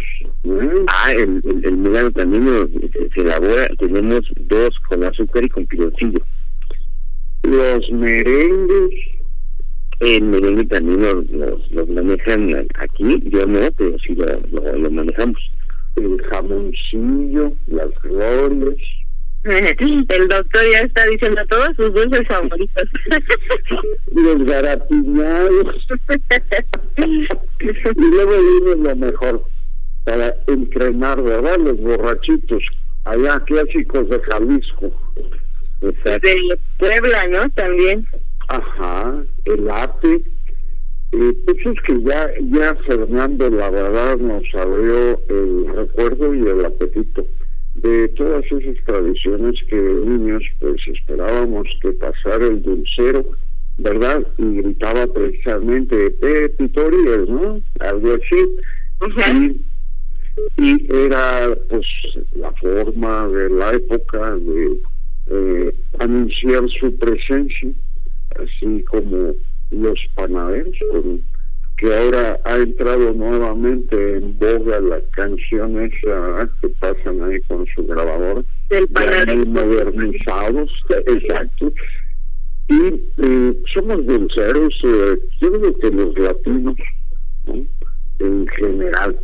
Ah, 0.88 1.12
el, 1.14 1.42
el, 1.46 1.66
el 1.66 1.78
muégano 1.78 2.12
también 2.12 2.46
se, 2.94 3.10
se, 3.10 3.22
elabora, 3.22 3.70
tenemos 3.80 4.22
dos 4.42 4.78
con 4.90 5.04
azúcar 5.04 5.44
y 5.44 5.50
con 5.50 5.66
piloncillo. 5.66 6.22
Los 7.44 7.90
merengues 7.92 8.94
el 10.02 10.24
merengue 10.24 10.66
también 10.66 11.02
los, 11.02 11.30
los, 11.72 11.90
manejan 11.90 12.68
aquí, 12.80 13.22
yo 13.26 13.46
no, 13.46 13.72
pero 13.78 13.98
sí 14.00 14.16
lo, 14.16 14.26
lo, 14.76 14.92
manejamos. 14.92 15.40
El 15.96 16.20
jamoncillo, 16.24 17.54
las 17.68 17.90
glorias. 18.02 18.78
El 19.44 20.28
doctor 20.28 20.62
ya 20.72 20.82
está 20.82 21.06
diciendo 21.08 21.42
todos 21.50 21.76
sus 21.76 21.94
dulces 21.94 22.28
favoritos. 22.28 22.90
Los 24.14 24.44
garapiñados. 24.46 25.88
y 26.98 28.12
luego 28.12 28.32
viene 28.32 28.84
lo 28.84 28.96
mejor 28.96 29.44
para 30.04 30.36
entrenar, 30.48 31.22
¿verdad? 31.24 31.58
Los 31.58 31.80
borrachitos, 31.80 32.64
allá 33.06 33.40
clásicos 33.46 34.10
de 34.10 34.20
Jalisco. 34.20 34.92
De 35.82 36.60
Puebla, 36.78 37.28
¿no? 37.28 37.50
También. 37.52 38.06
Ajá, 38.48 39.24
el 39.46 39.70
ate. 39.70 40.22
Eh, 41.14 41.34
pues 41.46 41.58
es 41.66 41.82
que 41.86 42.02
ya, 42.04 42.30
ya 42.52 42.76
Fernando, 42.86 43.50
la 43.50 43.70
verdad, 43.70 44.18
nos 44.18 44.44
abrió 44.54 45.20
el 45.30 45.76
recuerdo 45.76 46.34
y 46.34 46.48
el 46.48 46.66
apetito 46.66 47.26
de 47.82 48.08
todas 48.10 48.46
esas 48.52 48.84
tradiciones 48.86 49.62
que 49.68 49.76
niños 49.76 50.44
pues 50.60 50.82
esperábamos 50.88 51.68
que 51.82 51.92
pasara 51.94 52.46
el 52.46 52.62
dulcero, 52.62 53.26
¿verdad? 53.78 54.26
Y 54.38 54.62
gritaba 54.62 55.08
precisamente, 55.08 56.16
eh, 56.22 56.50
Pitorías, 56.58 57.28
¿no? 57.28 57.60
Algo 57.80 58.14
así. 58.14 59.66
y, 60.58 60.94
era 60.94 61.56
pues 61.70 61.88
la 62.36 62.52
forma 62.54 63.28
de 63.30 63.50
la 63.50 63.74
época 63.74 64.36
de 64.36 64.82
eh, 65.28 65.76
anunciar 66.00 66.70
su 66.70 66.96
presencia, 66.98 67.70
así 68.36 68.84
como 68.84 69.34
los 69.72 70.00
panaderos 70.16 70.78
con 70.92 71.22
que 71.82 71.92
ahora 71.92 72.40
ha 72.46 72.58
entrado 72.58 73.12
nuevamente 73.12 74.18
en 74.18 74.38
boga 74.38 74.80
la 74.82 75.02
canción 75.16 75.82
esa 75.82 76.48
que 76.62 76.70
pasan 76.80 77.24
ahí 77.24 77.42
con 77.48 77.66
su 77.74 77.88
grabador, 77.88 78.46
muy 78.70 79.46
modernizados, 79.48 80.70
exacto. 81.08 81.74
Y 82.68 83.02
eh, 83.18 83.58
somos 83.74 84.06
dulceros, 84.06 84.80
eh, 84.84 85.20
yo 85.42 85.52
creo 85.52 85.80
que 85.80 85.90
los 85.90 86.20
latinos, 86.20 86.76
en 88.20 88.48
general, 88.60 89.20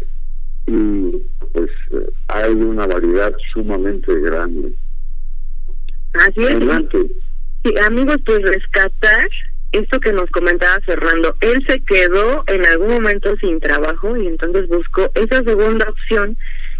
y 0.66 1.12
pues 1.54 1.70
eh, 1.92 2.10
hay 2.30 2.54
una 2.54 2.88
variedad 2.88 3.34
sumamente 3.54 4.20
grande. 4.20 4.74
Así 6.14 6.42
es. 6.42 6.56
Adelante. 6.56 6.98
Sí, 7.64 7.74
amigos, 7.86 8.18
pues 8.26 8.42
rescatar 8.42 9.30
esto 9.72 10.00
que 10.00 10.14
nos 10.14 10.30
comentaba 10.30 10.80
Fernando, 10.82 11.36
él 11.42 11.64
se 11.68 11.82
quedó 11.82 12.44
en 12.48 12.66
algún 12.66 12.90
momento 12.90 13.36
sin 13.38 13.60
trabajo 13.60 14.16
y 14.16 14.28
entonces 14.28 14.68
buscó 14.68 15.10
esa 15.16 15.44
segunda 15.44 15.90
opción 15.90 16.38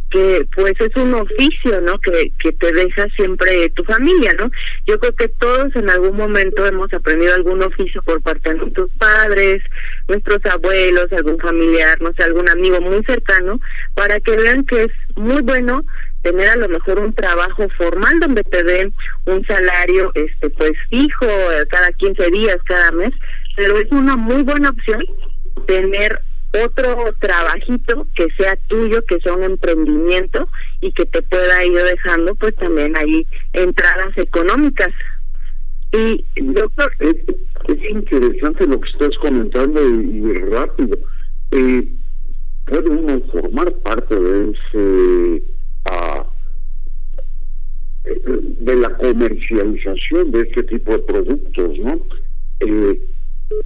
que 0.10 0.48
pues 0.56 0.80
es 0.80 0.96
un 0.96 1.14
oficio, 1.14 1.82
¿no? 1.82 2.00
Que, 2.00 2.32
que 2.40 2.54
te 2.54 2.72
deja 2.72 3.08
siempre 3.10 3.70
tu 3.72 3.84
familia, 3.84 4.34
¿no? 4.34 4.50
Yo 4.86 5.00
creo 5.00 5.14
que 5.14 5.28
todos 5.28 5.76
en 5.76 5.90
algún 5.90 6.16
momento 6.16 6.66
hemos 6.66 6.94
aprendido 6.94 7.34
algún 7.34 7.62
oficio 7.62 8.02
por 8.04 8.22
parte 8.22 8.52
de 8.52 8.60
nuestros 8.60 8.90
padres, 8.98 9.62
nuestros 10.08 10.46
abuelos, 10.46 11.12
algún 11.12 11.38
familiar, 11.40 12.02
no 12.02 12.14
sé, 12.14 12.24
algún 12.24 12.50
amigo 12.50 12.80
muy 12.80 13.04
cercano, 13.04 13.60
para 13.96 14.20
que 14.22 14.38
vean 14.38 14.66
que 14.66 14.86
es 14.86 14.92
muy 15.16 15.42
bueno 15.42 15.84
tener 16.22 16.50
a 16.50 16.56
lo 16.56 16.70
mejor 16.70 17.00
un 17.00 17.14
trabajo 17.14 17.68
formal 17.78 18.20
donde 18.20 18.44
te 18.44 18.64
den 18.64 18.94
un 19.26 19.46
salario 19.46 20.12
este 20.16 20.50
pues 20.52 20.74
fijo 20.90 21.26
eh, 21.26 21.66
cada 21.70 21.92
15 21.92 22.32
días, 22.32 22.58
cada 22.66 22.92
mes, 22.92 23.14
pero 23.56 23.78
es 23.78 23.92
una 23.92 24.16
muy 24.16 24.44
buena 24.44 24.70
opción 24.70 25.04
tener 25.66 26.20
otro 26.54 27.14
trabajito 27.20 28.08
que 28.16 28.28
sea 28.38 28.56
tuyo, 28.68 29.04
que 29.08 29.20
sea 29.20 29.34
un 29.34 29.44
emprendimiento 29.44 30.48
y 30.82 30.92
que 30.94 31.06
te 31.06 31.22
pueda 31.22 31.66
ir 31.66 31.84
dejando 31.84 32.36
pues 32.36 32.56
también 32.56 32.96
ahí 32.96 33.26
entradas 33.54 34.18
económicas. 34.18 34.92
Y 35.94 36.26
doctor, 36.54 36.92
es, 37.00 37.16
interesante 37.90 38.68
lo 38.68 38.80
que 38.80 38.90
estás 38.90 39.18
comentando 39.20 39.82
y, 39.88 40.34
rápido. 40.50 40.98
Eh, 41.52 41.88
puede 42.66 42.90
uno 42.90 43.22
formar 43.32 43.72
parte 43.76 44.16
de 44.16 44.52
ese 44.52 45.44
de 48.60 48.76
la 48.76 48.96
comercialización 48.98 50.32
de 50.32 50.42
este 50.42 50.64
tipo 50.64 50.92
de 50.92 51.00
productos, 51.00 51.78
¿no? 51.80 52.00
Eh, 52.60 53.00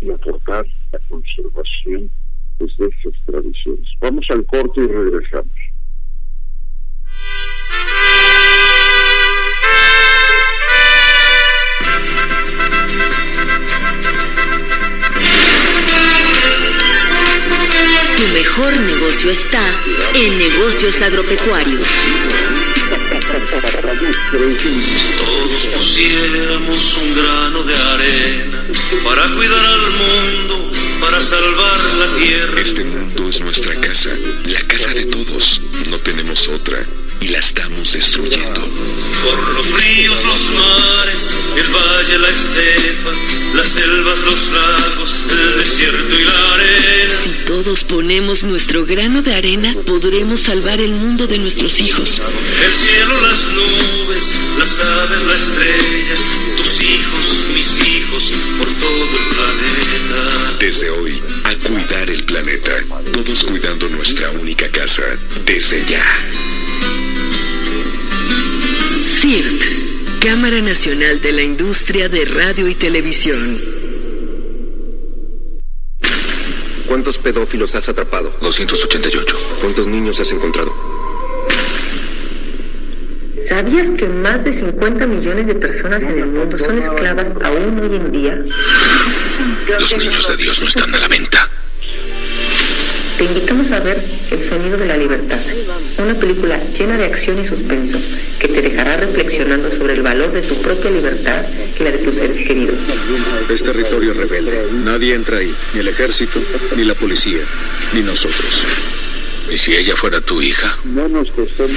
y 0.01 0.11
aportar 0.11 0.65
la 0.91 0.99
conservación 1.09 2.09
pues, 2.57 2.75
de 2.77 2.87
estas 2.87 3.13
tradiciones. 3.25 3.87
Vamos 3.99 4.25
al 4.29 4.45
corte 4.45 4.81
y 4.81 4.87
regresamos. 4.87 5.51
Tu 18.17 18.27
mejor 18.33 18.79
negocio 18.81 19.31
está 19.31 19.63
en 20.15 20.37
negocios 20.37 21.01
agropecuarios. 21.01 22.50
Todos 25.17 25.65
pusiéramos 25.67 26.97
un 26.97 27.15
grano 27.15 27.63
de 27.63 27.75
arena 27.75 28.65
para 29.03 29.29
cuidar 29.33 29.65
al 29.65 29.91
mundo, 29.91 30.71
para 30.99 31.21
salvar 31.21 31.79
la 31.99 32.13
tierra. 32.15 32.59
Este 32.59 32.83
mundo 32.83 33.29
es 33.29 33.41
nuestra 33.41 33.75
casa, 33.75 34.09
la 34.45 34.61
casa 34.61 34.93
de 34.93 35.05
todos. 35.05 35.61
No 35.89 35.99
tenemos 35.99 36.49
otra 36.49 36.85
y 37.21 37.29
la 37.29 37.39
estamos 37.39 37.93
destruyendo. 37.93 38.61
Por 39.23 39.53
los 39.53 39.71
ríos, 39.71 40.23
los 40.25 40.49
mares, 40.51 41.29
el 41.55 41.67
valle, 41.73 42.17
la 42.17 42.29
estepa, 42.29 43.11
las 43.53 43.69
selvas, 43.69 44.19
los 44.21 44.51
lagos, 44.51 45.13
el 45.29 45.57
desierto 45.59 46.19
y 46.19 46.23
la 46.23 46.53
arena. 46.53 47.13
Si 47.23 47.29
todos 47.45 47.83
ponemos 47.83 48.43
nuestro 48.43 48.85
grano 48.85 49.21
de 49.21 49.35
arena, 49.35 49.75
podremos 49.85 50.41
salvar 50.41 50.81
el 50.81 50.91
mundo 50.93 51.27
de 51.27 51.37
nuestros 51.37 51.79
hijos. 51.79 52.21
El 52.63 52.71
cielo, 52.71 53.21
las 53.21 53.43
nubes, 53.49 54.33
las 54.57 54.79
aves, 54.79 55.23
la 55.23 55.35
estrella, 55.35 56.15
tus 56.57 56.81
hijos, 56.81 57.43
mis 57.53 57.87
hijos, 57.87 58.31
por 58.57 58.67
todo 58.79 59.03
el 59.03 59.35
planeta. 59.35 60.57
Desde 60.59 60.89
hoy, 60.89 61.21
a 61.43 61.55
cuidar 61.67 62.09
el 62.09 62.23
planeta. 62.23 62.71
Todos 63.13 63.43
cuidando 63.43 63.87
nuestra 63.89 64.31
única 64.31 64.67
casa. 64.69 65.03
Desde 65.45 65.85
ya. 65.85 66.60
CIRT, 69.21 70.19
Cámara 70.19 70.61
Nacional 70.61 71.21
de 71.21 71.31
la 71.31 71.43
Industria 71.43 72.09
de 72.09 72.25
Radio 72.25 72.67
y 72.67 72.73
Televisión. 72.73 73.55
¿Cuántos 76.87 77.19
pedófilos 77.19 77.75
has 77.75 77.87
atrapado? 77.87 78.33
288. 78.41 79.37
¿Cuántos 79.61 79.85
niños 79.85 80.19
has 80.19 80.31
encontrado? 80.31 80.73
¿Sabías 83.47 83.91
que 83.91 84.07
más 84.07 84.43
de 84.43 84.53
50 84.53 85.05
millones 85.05 85.45
de 85.45 85.53
personas 85.53 86.01
en 86.01 86.17
el 86.17 86.25
mundo 86.25 86.57
son 86.57 86.79
esclavas 86.79 87.31
aún 87.43 87.79
hoy 87.79 87.95
en 87.97 88.11
día? 88.11 88.39
Los 89.79 89.97
niños 89.97 90.27
de 90.29 90.37
Dios 90.37 90.59
no 90.61 90.67
están 90.67 90.95
a 90.95 90.97
la 90.97 91.07
venta. 91.07 91.47
Te 93.21 93.25
invitamos 93.25 93.69
a 93.69 93.79
ver 93.79 94.03
El 94.31 94.39
Sonido 94.39 94.77
de 94.77 94.87
la 94.87 94.97
Libertad, 94.97 95.37
una 95.99 96.15
película 96.15 96.59
llena 96.73 96.97
de 96.97 97.05
acción 97.05 97.37
y 97.37 97.43
suspenso 97.43 97.95
que 98.39 98.47
te 98.47 98.63
dejará 98.63 98.97
reflexionando 98.97 99.69
sobre 99.69 99.93
el 99.93 100.01
valor 100.01 100.31
de 100.31 100.41
tu 100.41 100.55
propia 100.55 100.89
libertad 100.89 101.45
y 101.79 101.83
la 101.83 101.91
de 101.91 101.99
tus 101.99 102.15
seres 102.15 102.39
queridos. 102.39 102.77
Es 103.47 103.61
territorio 103.61 104.15
rebelde. 104.15 104.65
Nadie 104.83 105.13
entra 105.13 105.37
ahí, 105.37 105.53
ni 105.75 105.81
el 105.81 105.89
ejército, 105.89 106.41
ni 106.75 106.83
la 106.83 106.95
policía, 106.95 107.41
ni 107.93 108.01
nosotros. 108.01 108.65
¿Y 109.51 109.55
si 109.55 109.75
ella 109.75 109.95
fuera 109.95 110.19
tu 110.19 110.41
hija? 110.41 110.75
No 110.83 111.07
nos 111.07 111.29
costó 111.29 111.67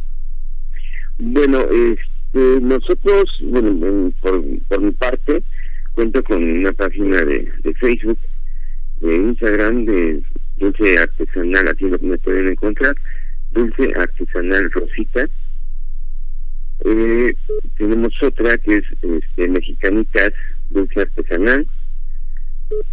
Bueno, 1.20 1.59
este, 1.59 2.61
nosotros, 2.61 3.38
bueno, 3.43 4.14
por, 4.22 4.82
mi 4.82 4.91
parte, 4.91 5.43
cuento 5.91 6.24
con 6.24 6.41
una 6.41 6.72
página 6.72 7.18
de, 7.18 7.51
Facebook, 7.82 8.18
de 9.01 9.14
Instagram, 9.14 9.84
de 9.84 10.24
Dulce 10.55 10.97
Artesanal, 10.99 11.68
así 11.68 11.84
lo 11.84 11.99
me 11.99 12.18
pueden 12.20 12.47
encontrar, 12.47 12.95
Dulce 13.51 13.91
Artesanal 13.97 14.72
Rosita. 14.72 15.28
Eh, 16.86 17.36
tenemos 17.78 18.14
otra 18.24 18.57
que 18.59 18.78
es 18.78 18.86
este, 19.01 19.49
Mexicanitas 19.49 20.32
Dulce 20.70 21.01
Artesanal 21.01 21.68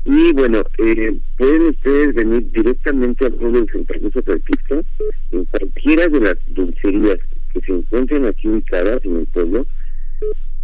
y 0.05 0.33
bueno, 0.33 0.62
eh, 0.79 1.18
pueden 1.37 1.62
ustedes 1.68 2.14
venir 2.14 2.51
directamente 2.53 3.27
al 3.27 3.35
pueblo 3.35 3.61
de 3.61 3.73
Santa 3.73 3.99
Cruz 3.99 4.16
Atlantisca, 4.16 4.81
en 5.33 5.45
cualquiera 5.47 6.09
de 6.09 6.21
las 6.21 6.37
dulcerías 6.49 7.18
que 7.53 7.61
se 7.61 7.73
encuentren 7.73 8.27
aquí 8.27 8.49
ubicadas 8.49 9.05
en 9.05 9.18
el 9.18 9.27
pueblo, 9.27 9.66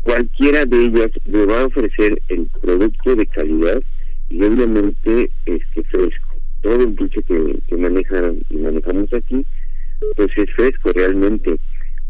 cualquiera 0.03 0.65
de 0.65 0.87
ellas 0.87 1.11
le 1.27 1.47
va 1.47 1.63
a 1.63 1.67
ofrecer 1.67 2.21
el 2.29 2.47
producto 2.61 3.17
de 3.17 3.27
calidad 3.27 3.83
y 4.31 4.43
obviamente 4.43 5.31
este 5.47 5.83
fresco. 5.85 6.37
Todo 6.63 6.83
el 6.83 6.97
dulce 6.97 7.23
que, 7.23 7.59
que 7.69 7.77
manejan 7.77 8.39
y 8.51 8.57
manejamos 8.57 9.13
aquí, 9.13 9.45
pues 10.17 10.31
es 10.37 10.51
fresco 10.55 10.93
realmente, 10.93 11.57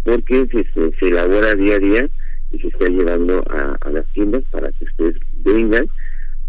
porque 0.05 0.47
se, 0.53 0.65
se 0.99 1.09
elabora 1.09 1.55
día 1.55 1.75
a 1.75 1.79
día 1.79 2.09
y 2.53 2.59
se 2.59 2.69
está 2.69 2.89
llevando 2.89 3.45
a, 3.51 3.77
a 3.81 3.91
las 3.91 4.07
tiendas 4.13 4.45
para 4.51 4.71
que 4.73 4.85
ustedes 4.85 5.17
vengan 5.45 5.89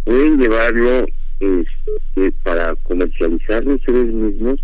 pueden 0.08 0.38
llevarlo 0.38 1.06
este, 1.42 2.32
para 2.44 2.74
comercializarlo 2.76 3.76
ustedes 3.76 4.08
mismos 4.08 4.58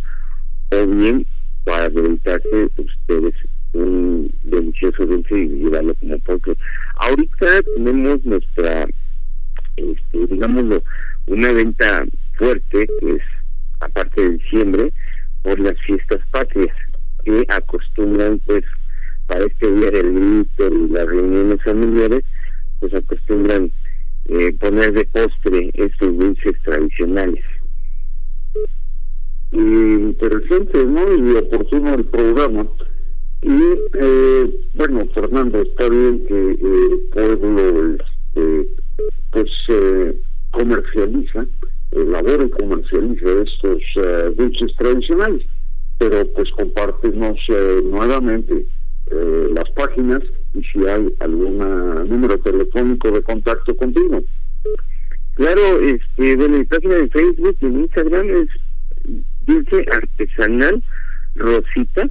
o 0.71 0.87
bien 0.87 1.27
para 1.65 1.89
deleitarse 1.89 2.69
ustedes 2.77 3.35
un 3.73 4.33
delicioso 4.43 5.05
dulce 5.05 5.37
y 5.37 5.49
llevarlo 5.49 5.93
como 5.95 6.17
porque 6.19 6.55
ahorita 6.95 7.61
tenemos 7.75 8.23
nuestra 8.23 8.87
este, 9.75 10.27
digámoslo 10.29 10.81
una 11.27 11.51
venta 11.51 12.05
fuerte 12.37 12.87
que 13.01 13.15
es 13.15 13.21
aparte 13.81 14.21
de 14.21 14.37
diciembre 14.37 14.93
por 15.41 15.59
las 15.59 15.77
fiestas 15.81 16.21
patrias 16.31 16.73
que 17.25 17.45
acostumbran 17.49 18.39
pues 18.45 18.63
para 19.27 19.43
este 19.43 19.69
día 19.69 19.91
del 19.91 20.13
grito 20.13 20.73
y 20.73 20.87
las 20.89 21.05
reuniones 21.05 21.61
familiares 21.63 22.23
pues 22.79 22.93
acostumbran 22.93 23.69
eh, 24.25 24.53
poner 24.59 24.93
de 24.93 25.05
postre 25.05 25.71
estos 25.73 26.17
dulces 26.17 26.53
tradicionales. 26.63 27.43
interesante, 29.51 30.85
¿no? 30.85 31.13
Y 31.13 31.35
oportuno 31.35 31.93
el 31.93 32.05
programa. 32.05 32.67
Y 33.41 33.61
eh, 33.93 34.67
bueno, 34.75 35.05
Fernando, 35.13 35.61
está 35.61 35.89
bien 35.89 36.25
que 36.25 36.51
el 36.51 37.01
pueblo 37.11 37.95
este, 37.95 38.67
pues 39.31 39.51
eh, 39.67 40.17
comercializa, 40.51 41.45
elabora 41.91 42.45
y 42.45 42.49
comercializa 42.49 43.27
estos 43.43 43.81
dulces 44.37 44.75
tradicionales, 44.77 45.45
pero 45.99 46.25
pues 46.33 46.49
compártenos 46.51 47.37
nuevamente 47.83 48.65
las 49.11 49.69
páginas 49.71 50.23
y 50.53 50.63
si 50.63 50.85
hay 50.87 51.13
algún 51.19 51.57
número 52.09 52.37
telefónico 52.39 53.11
de 53.11 53.21
contacto 53.21 53.75
contigo. 53.75 54.23
Claro, 55.35 55.79
este, 55.81 56.35
bueno, 56.35 56.59
mi 56.59 56.63
página 56.65 56.95
de 56.95 57.09
Facebook 57.09 57.57
y 57.59 57.65
en 57.65 57.79
Instagram 57.81 58.29
es 58.29 58.49
Dulce 59.45 59.85
Artesanal 59.91 60.83
Rosita, 61.35 62.09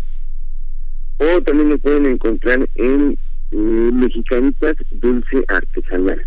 o 1.18 1.40
también 1.42 1.68
me 1.68 1.78
pueden 1.78 2.06
encontrar 2.06 2.68
en 2.74 3.16
eh, 3.52 3.56
Mexicanitas 3.56 4.76
Dulce 4.90 5.44
Artesanal. 5.48 6.24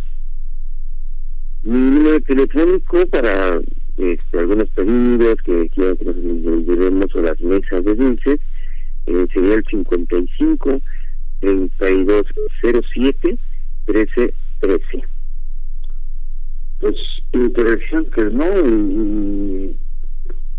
Mi 1.63 1.78
número 1.78 2.22
telefónico 2.22 3.05
para 3.07 3.59
este, 3.97 4.39
algunos 4.39 4.70
pedidos 4.70 5.41
que 5.41 5.68
quieran 5.70 5.97
que 5.97 6.05
nos 6.05 6.16
llevemos 6.16 7.16
a 7.16 7.20
las 7.20 7.41
mesas 7.41 7.84
de 7.84 7.95
dulces 7.95 8.39
eh, 9.08 9.28
sería 9.34 9.56
el 9.56 9.66
55 9.66 10.82
3207 11.41 13.38
1313. 13.88 15.03
Pues 16.80 16.95
interesante, 17.34 18.26
¿no? 18.32 18.45
Y, 18.68 19.78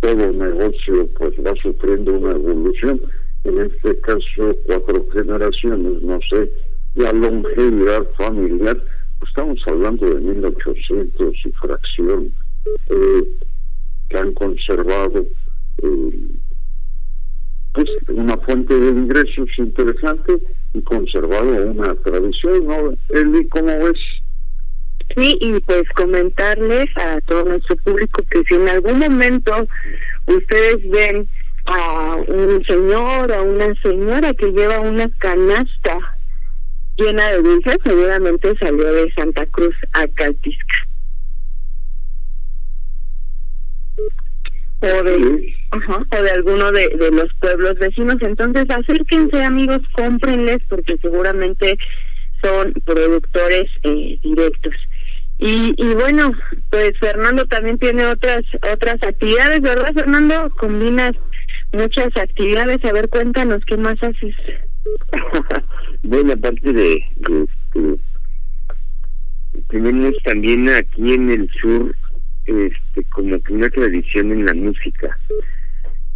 todo 0.01 0.32
negocio 0.32 1.09
pues 1.18 1.34
va 1.44 1.55
sufriendo 1.62 2.12
una 2.12 2.32
evolución. 2.32 3.01
En 3.44 3.61
este 3.61 3.99
caso, 4.01 4.57
cuatro 4.66 5.07
generaciones, 5.12 6.03
no 6.03 6.18
sé, 6.28 6.51
la 6.94 7.12
longevidad 7.12 8.07
familiar, 8.16 8.76
pues 9.18 9.28
estamos 9.30 9.61
hablando 9.66 10.07
de 10.07 10.20
1800 10.20 11.34
y 11.44 11.53
fracción, 11.53 12.32
eh, 12.90 13.38
que 14.09 14.18
han 14.18 14.32
conservado 14.34 15.26
eh, 15.82 16.28
pues 17.76 17.90
una 18.08 18.38
fuente 18.38 18.74
de 18.74 18.88
ingresos 18.88 19.48
interesante 19.58 20.38
y 20.72 20.80
conservado 20.82 21.70
una 21.70 21.94
tradición, 21.96 22.66
¿no? 22.66 22.92
Eli, 23.10 23.46
¿cómo 23.48 23.66
ves? 23.66 24.00
Sí, 25.14 25.36
y 25.40 25.60
pues 25.60 25.86
comentarles 25.90 26.88
a 26.96 27.20
todo 27.26 27.44
nuestro 27.44 27.76
público 27.76 28.22
que 28.30 28.42
si 28.44 28.54
en 28.54 28.68
algún 28.68 28.98
momento 28.98 29.68
ustedes 30.26 30.90
ven 30.90 31.28
a 31.66 32.16
un 32.26 32.64
señor 32.64 33.30
o 33.30 33.42
una 33.44 33.74
señora 33.82 34.32
que 34.32 34.52
lleva 34.52 34.80
una 34.80 35.08
canasta 35.18 35.98
llena 36.96 37.30
de 37.32 37.42
dulces, 37.42 37.76
seguramente 37.84 38.56
salió 38.56 38.90
de 38.90 39.12
Santa 39.12 39.44
Cruz 39.46 39.76
a 39.92 40.08
Caltisca. 40.08 40.76
O 44.80 45.02
de, 45.02 45.54
o 45.72 46.22
de 46.22 46.30
alguno 46.30 46.72
de, 46.72 46.88
de 46.88 47.10
los 47.10 47.32
pueblos 47.40 47.78
vecinos. 47.78 48.16
Entonces, 48.20 48.68
acérquense, 48.68 49.42
amigos, 49.42 49.80
cómprenles 49.92 50.62
porque 50.68 50.96
seguramente 50.98 51.78
son 52.42 52.72
productores 52.84 53.70
eh, 53.82 54.18
directos. 54.22 54.74
Y, 55.38 55.74
y 55.76 55.94
bueno, 55.94 56.32
pues 56.70 56.98
Fernando 56.98 57.44
también 57.46 57.78
tiene 57.78 58.06
otras 58.06 58.42
otras 58.72 59.02
actividades, 59.02 59.60
¿verdad, 59.60 59.92
Fernando? 59.92 60.50
Combinas 60.58 61.14
muchas 61.72 62.16
actividades. 62.16 62.82
A 62.84 62.92
ver, 62.92 63.08
cuéntanos, 63.08 63.62
¿qué 63.66 63.76
más 63.76 64.02
haces? 64.02 64.34
bueno, 66.02 66.32
aparte 66.32 66.72
de, 66.72 67.04
de 67.16 67.42
este, 67.42 68.00
tenemos 69.68 70.14
también 70.24 70.68
aquí 70.70 71.12
en 71.12 71.30
el 71.30 71.50
sur 71.60 71.94
este 72.47 73.05
como 73.11 73.40
que 73.42 73.53
una 73.53 73.70
tradición 73.70 74.32
en 74.32 74.47
la 74.47 74.55
música. 74.55 75.18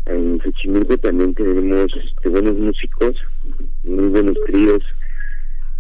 En 0.07 0.41
Xochimilco 0.43 0.99
también 0.99 1.35
tenemos 1.35 1.93
este, 1.95 2.29
buenos 2.29 2.57
músicos, 2.57 3.17
muy 3.85 4.09
buenos 4.09 4.37
tríos. 4.47 4.83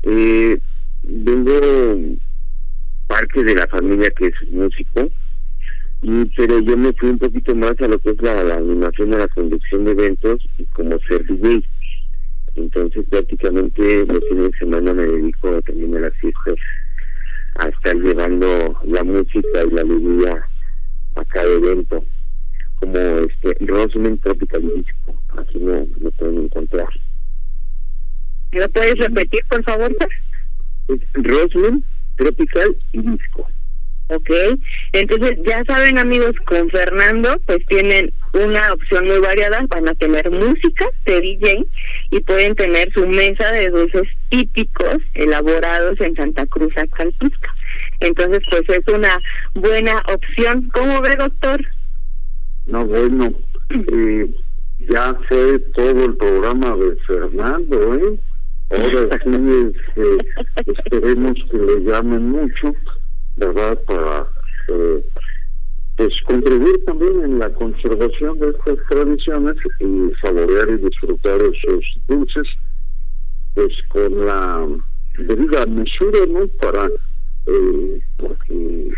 Eh, 0.02 0.58
vengo 1.02 2.16
parte 3.06 3.42
de 3.42 3.54
la 3.54 3.66
familia 3.66 4.10
que 4.12 4.26
es 4.28 4.34
músico, 4.52 5.08
y, 6.02 6.24
pero 6.36 6.60
yo 6.60 6.76
me 6.76 6.92
fui 6.92 7.10
un 7.10 7.18
poquito 7.18 7.54
más 7.54 7.74
a 7.80 7.88
lo 7.88 7.98
que 7.98 8.10
es 8.10 8.22
la, 8.22 8.54
animación, 8.54 9.14
a 9.14 9.18
la 9.18 9.28
conducción 9.28 9.84
de 9.84 9.92
eventos 9.92 10.40
y 10.58 10.64
como 10.66 10.98
ser 11.00 11.26
DJ. 11.26 11.62
Entonces 12.56 13.04
prácticamente 13.08 14.06
los 14.06 14.20
fines 14.28 14.52
de 14.52 14.58
semana 14.58 14.94
me 14.94 15.02
dedico 15.02 15.60
también 15.62 15.96
a 15.96 16.00
las 16.00 16.14
fiestas, 16.14 16.54
a 17.56 17.68
estar 17.68 17.94
llevando 17.96 18.78
la 18.84 19.04
música 19.04 19.62
y 19.66 19.70
la 19.70 19.82
alegría 19.82 20.46
a 21.16 21.24
cada 21.26 21.52
evento, 21.52 22.04
como 22.76 22.96
este 22.96 23.56
Rosman 23.60 24.18
Tropical 24.18 24.62
Disco, 24.76 25.20
aquí 25.36 25.58
no 25.58 25.86
lo 26.00 26.10
pueden 26.12 26.44
encontrar. 26.44 26.88
¿Lo 28.52 28.68
puedes 28.70 28.98
repetir, 28.98 29.40
por 29.48 29.62
favor? 29.64 29.96
Rosman 31.14 31.84
Tropical 32.16 32.76
Disco. 32.92 33.48
Ok, 34.10 34.28
entonces 34.92 35.38
ya 35.44 35.62
saben 35.66 35.96
amigos, 35.96 36.34
con 36.46 36.68
Fernando 36.70 37.38
pues 37.46 37.64
tienen 37.66 38.12
una 38.32 38.72
opción 38.72 39.06
muy 39.06 39.20
variada, 39.20 39.64
van 39.68 39.88
a 39.88 39.94
tener 39.94 40.28
música 40.32 40.86
de 41.06 41.20
DJ 41.20 41.64
y 42.10 42.20
pueden 42.20 42.56
tener 42.56 42.92
su 42.92 43.06
mesa 43.06 43.52
de 43.52 43.70
dulces 43.70 44.08
típicos 44.30 44.96
elaborados 45.14 46.00
en 46.00 46.16
Santa 46.16 46.44
Cruz, 46.46 46.76
Acalpisca. 46.76 47.54
Entonces 48.00 48.42
pues 48.50 48.68
es 48.68 48.88
una 48.92 49.16
buena 49.54 50.02
opción. 50.12 50.68
¿Cómo 50.72 51.00
ve 51.02 51.14
doctor? 51.14 51.64
No, 52.66 52.84
bueno, 52.86 53.32
eh, 53.92 54.28
ya 54.88 55.14
fue 55.28 55.60
todo 55.74 56.04
el 56.06 56.16
programa 56.16 56.76
de 56.76 56.96
Fernando, 57.06 57.94
¿eh? 57.94 58.18
Ahora 58.70 59.20
sí, 59.22 59.30
este, 59.96 60.72
esperemos 60.72 61.38
que 61.50 61.58
le 61.58 61.84
llamen 61.84 62.30
mucho 62.30 62.74
¿verdad? 63.40 63.78
Para 63.86 64.28
eh, 64.68 65.02
pues 65.96 66.14
contribuir 66.26 66.84
también 66.84 67.22
en 67.24 67.38
la 67.38 67.50
conservación 67.50 68.38
de 68.38 68.50
estas 68.50 68.78
tradiciones 68.88 69.56
y 69.80 70.12
saborear 70.22 70.68
y 70.70 70.76
disfrutar 70.76 71.40
esos 71.40 71.84
dulces, 72.06 72.46
pues 73.54 73.72
con 73.88 74.26
la 74.26 74.68
debida 75.18 75.66
mesura, 75.66 76.20
¿no? 76.28 76.46
Para 76.60 76.86
eh, 77.46 78.00
porque 78.18 78.94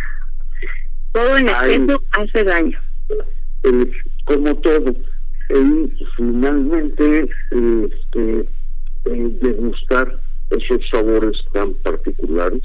todo 1.13 1.37
en 1.39 1.49
exceso 1.49 2.03
hace 2.13 2.45
daño. 2.45 2.79
como 4.25 4.55
todo. 4.57 4.95
Y 5.51 5.93
finalmente, 6.17 7.29
este, 7.51 8.41
eh, 9.05 9.39
degustar 9.41 10.21
esos 10.51 10.89
sabores 10.91 11.37
tan 11.53 11.75
particulares 11.75 12.63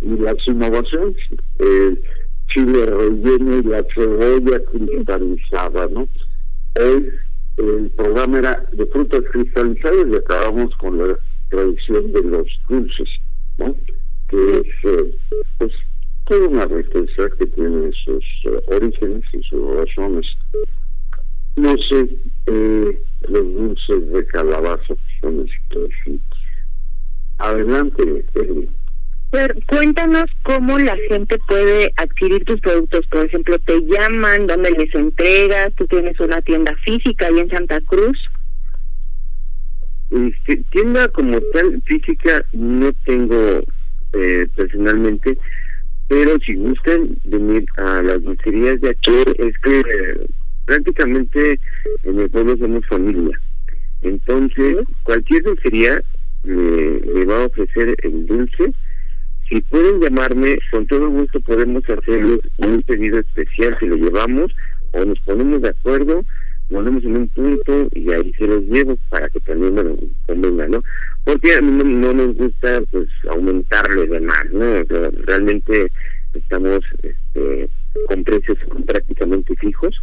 y 0.00 0.18
las 0.18 0.46
innovaciones, 0.46 1.16
el 1.58 2.02
chile 2.48 2.86
relleno 2.86 3.58
y 3.58 3.62
la 3.62 3.84
cebolla 3.94 4.60
cristalizada, 4.66 5.88
¿no? 5.88 6.08
El 6.76 7.90
programa 7.96 8.38
era 8.38 8.66
de 8.72 8.86
frutas 8.86 9.22
cristalizadas 9.30 10.06
y 10.10 10.16
acabamos 10.16 10.74
con 10.76 10.98
la 10.98 11.18
tradición 11.50 12.12
de 12.12 12.22
los 12.22 12.46
dulces, 12.68 13.08
¿no? 13.58 13.74
Que 14.28 14.58
es, 14.58 14.66
eh, 14.84 15.16
pues, 15.58 15.72
toda 16.26 16.48
una 16.48 16.66
riqueza 16.66 17.28
que 17.38 17.46
tiene 17.46 17.90
sus 18.04 18.24
eh, 18.44 18.60
orígenes 18.68 19.22
y 19.32 19.42
sus 19.44 19.76
razones. 19.76 20.26
No 21.56 21.76
sé, 21.78 22.08
eh, 22.46 23.02
los 23.28 23.54
dulces 23.54 24.10
de 24.10 24.26
calabaza 24.26 24.94
son 25.20 25.46
exquisitos. 25.46 26.38
Adelante, 27.38 28.24
Edwin 29.34 29.62
cuéntanos 29.66 30.30
cómo 30.42 30.78
la 30.78 30.96
gente 31.08 31.38
puede 31.48 31.92
adquirir 31.96 32.44
tus 32.44 32.60
productos. 32.60 33.06
Por 33.06 33.26
ejemplo, 33.26 33.58
te 33.60 33.80
llaman, 33.82 34.46
dónde 34.46 34.70
les 34.70 34.94
entregas, 34.94 35.74
tú 35.74 35.86
tienes 35.86 36.18
una 36.20 36.40
tienda 36.42 36.74
física 36.84 37.26
ahí 37.26 37.40
en 37.40 37.50
Santa 37.50 37.80
Cruz. 37.82 38.18
Este, 40.10 40.62
tienda 40.70 41.08
como 41.08 41.40
tal 41.52 41.82
física 41.84 42.44
no 42.52 42.92
tengo 43.04 43.64
eh, 44.12 44.46
personalmente, 44.54 45.36
pero 46.08 46.38
si 46.40 46.54
gustan 46.54 47.16
venir 47.24 47.64
a 47.76 48.02
las 48.02 48.22
dulcerías 48.22 48.80
de 48.80 48.90
aquí, 48.90 49.24
es 49.38 49.58
que 49.58 49.80
eh, 49.80 50.26
prácticamente 50.66 51.58
en 52.04 52.20
el 52.20 52.30
pueblo 52.30 52.56
somos 52.58 52.86
familia. 52.86 53.40
Entonces, 54.02 54.76
cualquier 55.02 55.42
dulcería 55.42 56.02
le 56.44 57.24
va 57.24 57.42
a 57.42 57.46
ofrecer 57.46 57.96
el 58.02 58.26
dulce 58.26 58.74
si 59.48 59.60
pueden 59.62 60.00
llamarme, 60.00 60.58
con 60.70 60.86
todo 60.86 61.08
gusto 61.08 61.40
podemos 61.40 61.82
hacerles 61.88 62.40
un 62.58 62.82
pedido 62.82 63.18
especial 63.20 63.76
si 63.78 63.86
lo 63.86 63.96
llevamos 63.96 64.52
o 64.92 65.04
nos 65.04 65.18
ponemos 65.20 65.62
de 65.62 65.70
acuerdo, 65.70 66.24
ponemos 66.70 67.04
en 67.04 67.16
un 67.16 67.28
punto 67.28 67.88
y 67.92 68.10
ahí 68.10 68.32
se 68.38 68.46
los 68.46 68.62
llevo 68.64 68.96
para 69.10 69.28
que 69.28 69.40
también 69.40 69.74
me 69.74 69.82
convenga, 70.26 70.68
¿no? 70.68 70.82
Porque 71.24 71.54
a 71.54 71.60
mí 71.60 71.82
no, 71.84 72.12
nos 72.12 72.34
gusta 72.36 72.82
pues 72.90 73.08
aumentarle 73.28 74.06
de 74.06 74.20
más, 74.20 74.44
¿no? 74.52 74.82
realmente 75.26 75.90
estamos 76.32 76.80
este, 77.02 77.68
con 78.08 78.24
precios 78.24 78.58
prácticamente 78.86 79.54
fijos, 79.56 79.94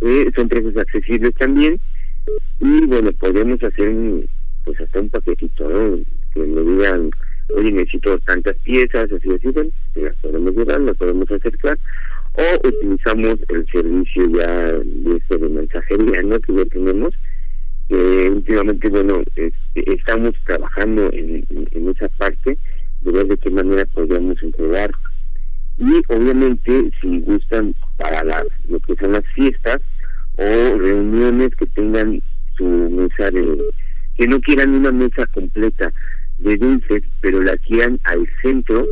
eh, 0.00 0.30
son 0.34 0.48
precios 0.48 0.76
accesibles 0.76 1.34
también 1.34 1.80
y 2.60 2.86
bueno, 2.86 3.12
podemos 3.12 3.62
hacer 3.62 3.92
pues 4.64 4.80
hasta 4.80 5.00
un 5.00 5.10
paquetito, 5.10 5.68
¿no? 5.68 5.98
Que 6.32 6.40
me 6.40 6.62
digan 6.62 7.10
oye, 7.56 7.72
necesito 7.72 8.18
tantas 8.20 8.56
piezas, 8.58 9.10
así, 9.12 9.30
así, 9.32 9.48
bueno, 9.48 9.70
las 9.94 10.16
podemos 10.16 10.54
llevar, 10.54 10.80
las 10.80 10.96
podemos 10.96 11.30
acercar, 11.30 11.78
o 12.34 12.68
utilizamos 12.68 13.36
el 13.48 13.66
servicio 13.66 14.28
ya 14.30 14.72
de, 14.72 15.16
este, 15.16 15.38
de 15.38 15.48
mensajería, 15.48 16.22
¿no? 16.22 16.40
Que 16.40 16.54
ya 16.54 16.64
tenemos, 16.66 17.14
que 17.88 18.30
últimamente, 18.30 18.88
bueno, 18.88 19.22
este, 19.36 19.92
estamos 19.92 20.34
trabajando 20.46 21.10
en, 21.12 21.44
en, 21.50 21.88
esa 21.90 22.08
parte, 22.18 22.58
de 23.02 23.12
ver 23.12 23.26
de 23.26 23.36
qué 23.36 23.50
manera 23.50 23.84
podríamos 23.86 24.42
entregar. 24.42 24.90
Y 25.78 26.02
obviamente, 26.08 26.90
si 27.00 27.20
gustan 27.20 27.74
para 27.98 28.24
las, 28.24 28.46
lo 28.68 28.80
que 28.80 28.96
son 28.96 29.12
las 29.12 29.24
fiestas 29.34 29.82
o 30.36 30.44
reuniones 30.44 31.54
que 31.56 31.66
tengan 31.66 32.20
su 32.56 32.64
mesa 32.64 33.30
de, 33.30 33.58
que 34.16 34.26
no 34.26 34.40
quieran 34.40 34.74
una 34.74 34.92
mesa 34.92 35.26
completa, 35.26 35.92
de 36.38 36.56
dulces, 36.56 37.02
pero 37.20 37.42
la 37.42 37.56
quieran 37.58 37.98
al 38.04 38.28
centro, 38.42 38.86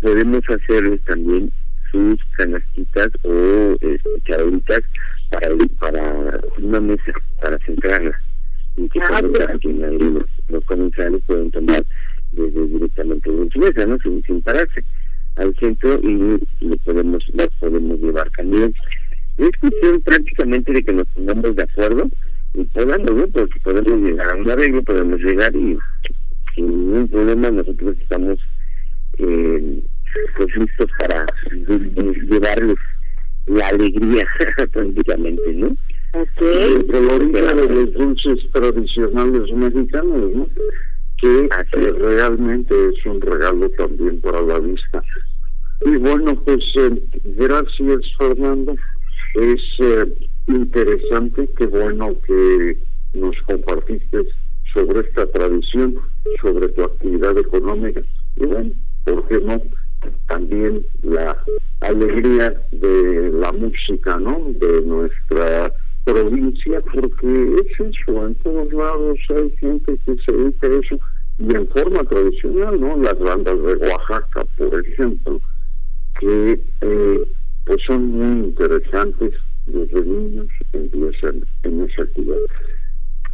podemos 0.00 0.42
hacerles 0.48 1.00
también 1.04 1.50
sus 1.90 2.20
canastitas 2.36 3.08
o 3.22 3.76
este, 3.80 4.10
para 5.30 5.50
para 5.78 6.40
una 6.58 6.80
mesa, 6.80 7.12
para 7.40 7.58
centrarlas. 7.60 8.16
Y 8.76 8.88
que 8.88 9.00
ah, 9.00 9.22
los, 9.22 10.24
los 10.48 10.64
comensales 10.64 11.22
pueden 11.26 11.50
tomar 11.50 11.84
desde 12.32 12.66
directamente 12.66 13.30
de 13.30 13.50
su 13.50 13.58
mesa, 13.58 13.86
¿no? 13.86 13.98
Sin, 14.00 14.22
sin 14.24 14.42
pararse 14.42 14.84
al 15.36 15.54
centro 15.56 15.98
y 16.02 16.40
le 16.60 16.76
podemos, 16.84 17.24
las 17.34 17.48
podemos 17.60 17.98
llevar 18.00 18.30
también. 18.36 18.74
Es 19.38 19.50
cuestión 19.60 20.00
prácticamente 20.00 20.72
de 20.72 20.82
que 20.82 20.92
nos 20.92 21.06
pongamos 21.08 21.56
de 21.56 21.62
acuerdo 21.62 22.08
y 22.54 22.64
podamos, 22.64 23.10
¿no? 23.10 23.26
Porque 23.28 23.60
podemos 23.60 24.00
llegar 24.00 24.30
a 24.30 24.34
un 24.34 24.50
arreglo, 24.50 24.82
podemos 24.82 25.20
llegar 25.20 25.54
y 25.54 25.78
sin 26.56 26.66
ningún 26.66 27.08
problema 27.08 27.50
nosotros 27.50 27.96
estamos 28.00 28.38
eh, 29.18 29.82
pues 30.36 30.56
listos 30.56 30.90
para 30.98 31.26
llevarles 32.28 32.78
la 33.46 33.68
alegría 33.68 34.26
prácticamente, 34.72 35.52
¿no? 35.52 35.76
Okay. 36.12 36.74
El 36.74 36.86
colorito 36.86 37.38
de 37.38 37.68
los 37.68 37.92
dulces 37.92 38.50
tradicionales 38.52 39.52
mexicanos, 39.52 40.32
¿no? 40.34 40.48
Que 41.20 41.48
realmente 41.98 42.74
es 42.88 43.06
un 43.06 43.20
regalo 43.20 43.68
también 43.70 44.20
para 44.20 44.40
la 44.42 44.58
vista. 44.58 45.02
Y 45.84 45.96
bueno, 45.96 46.34
pues 46.44 46.64
eh, 46.76 47.02
gracias 47.36 48.00
Fernando. 48.18 48.74
Es 49.34 49.62
eh, 49.78 50.06
interesante, 50.46 51.48
qué 51.56 51.66
bueno 51.66 52.16
que 52.26 52.78
nos 53.14 53.36
compartiste 53.42 54.26
sobre 54.76 55.00
esta 55.00 55.26
tradición, 55.28 55.96
sobre 56.42 56.68
tu 56.68 56.82
actividad 56.82 57.36
económica. 57.38 58.02
Y 58.36 58.44
bueno, 58.44 58.70
¿por 59.04 59.26
qué 59.28 59.38
no? 59.38 59.62
También 60.28 60.84
la 61.02 61.36
alegría 61.80 62.54
de 62.72 63.30
la 63.32 63.52
música, 63.52 64.18
¿no? 64.18 64.48
De 64.60 64.82
nuestra 64.82 65.72
provincia, 66.04 66.82
porque 66.92 67.56
es 67.62 67.80
eso, 67.80 68.26
en 68.26 68.34
todos 68.36 68.72
lados 68.72 69.18
hay 69.30 69.50
gente 69.56 69.98
que 70.04 70.16
se 70.18 70.32
dedica 70.32 70.66
a 70.66 70.78
eso, 70.78 70.98
y 71.38 71.54
en 71.54 71.66
forma 71.68 72.04
tradicional, 72.04 72.78
¿no? 72.78 72.98
Las 72.98 73.18
bandas 73.18 73.56
de 73.62 73.76
Oaxaca, 73.76 74.44
por 74.58 74.86
ejemplo, 74.86 75.40
que 76.20 76.60
eh, 76.82 77.24
pues 77.64 77.82
son 77.86 78.10
muy 78.10 78.48
interesantes 78.48 79.32
desde 79.66 80.00
niños 80.00 80.46
empiezan 80.72 81.44
en 81.64 81.82
esa 81.82 82.02
actividad. 82.02 82.36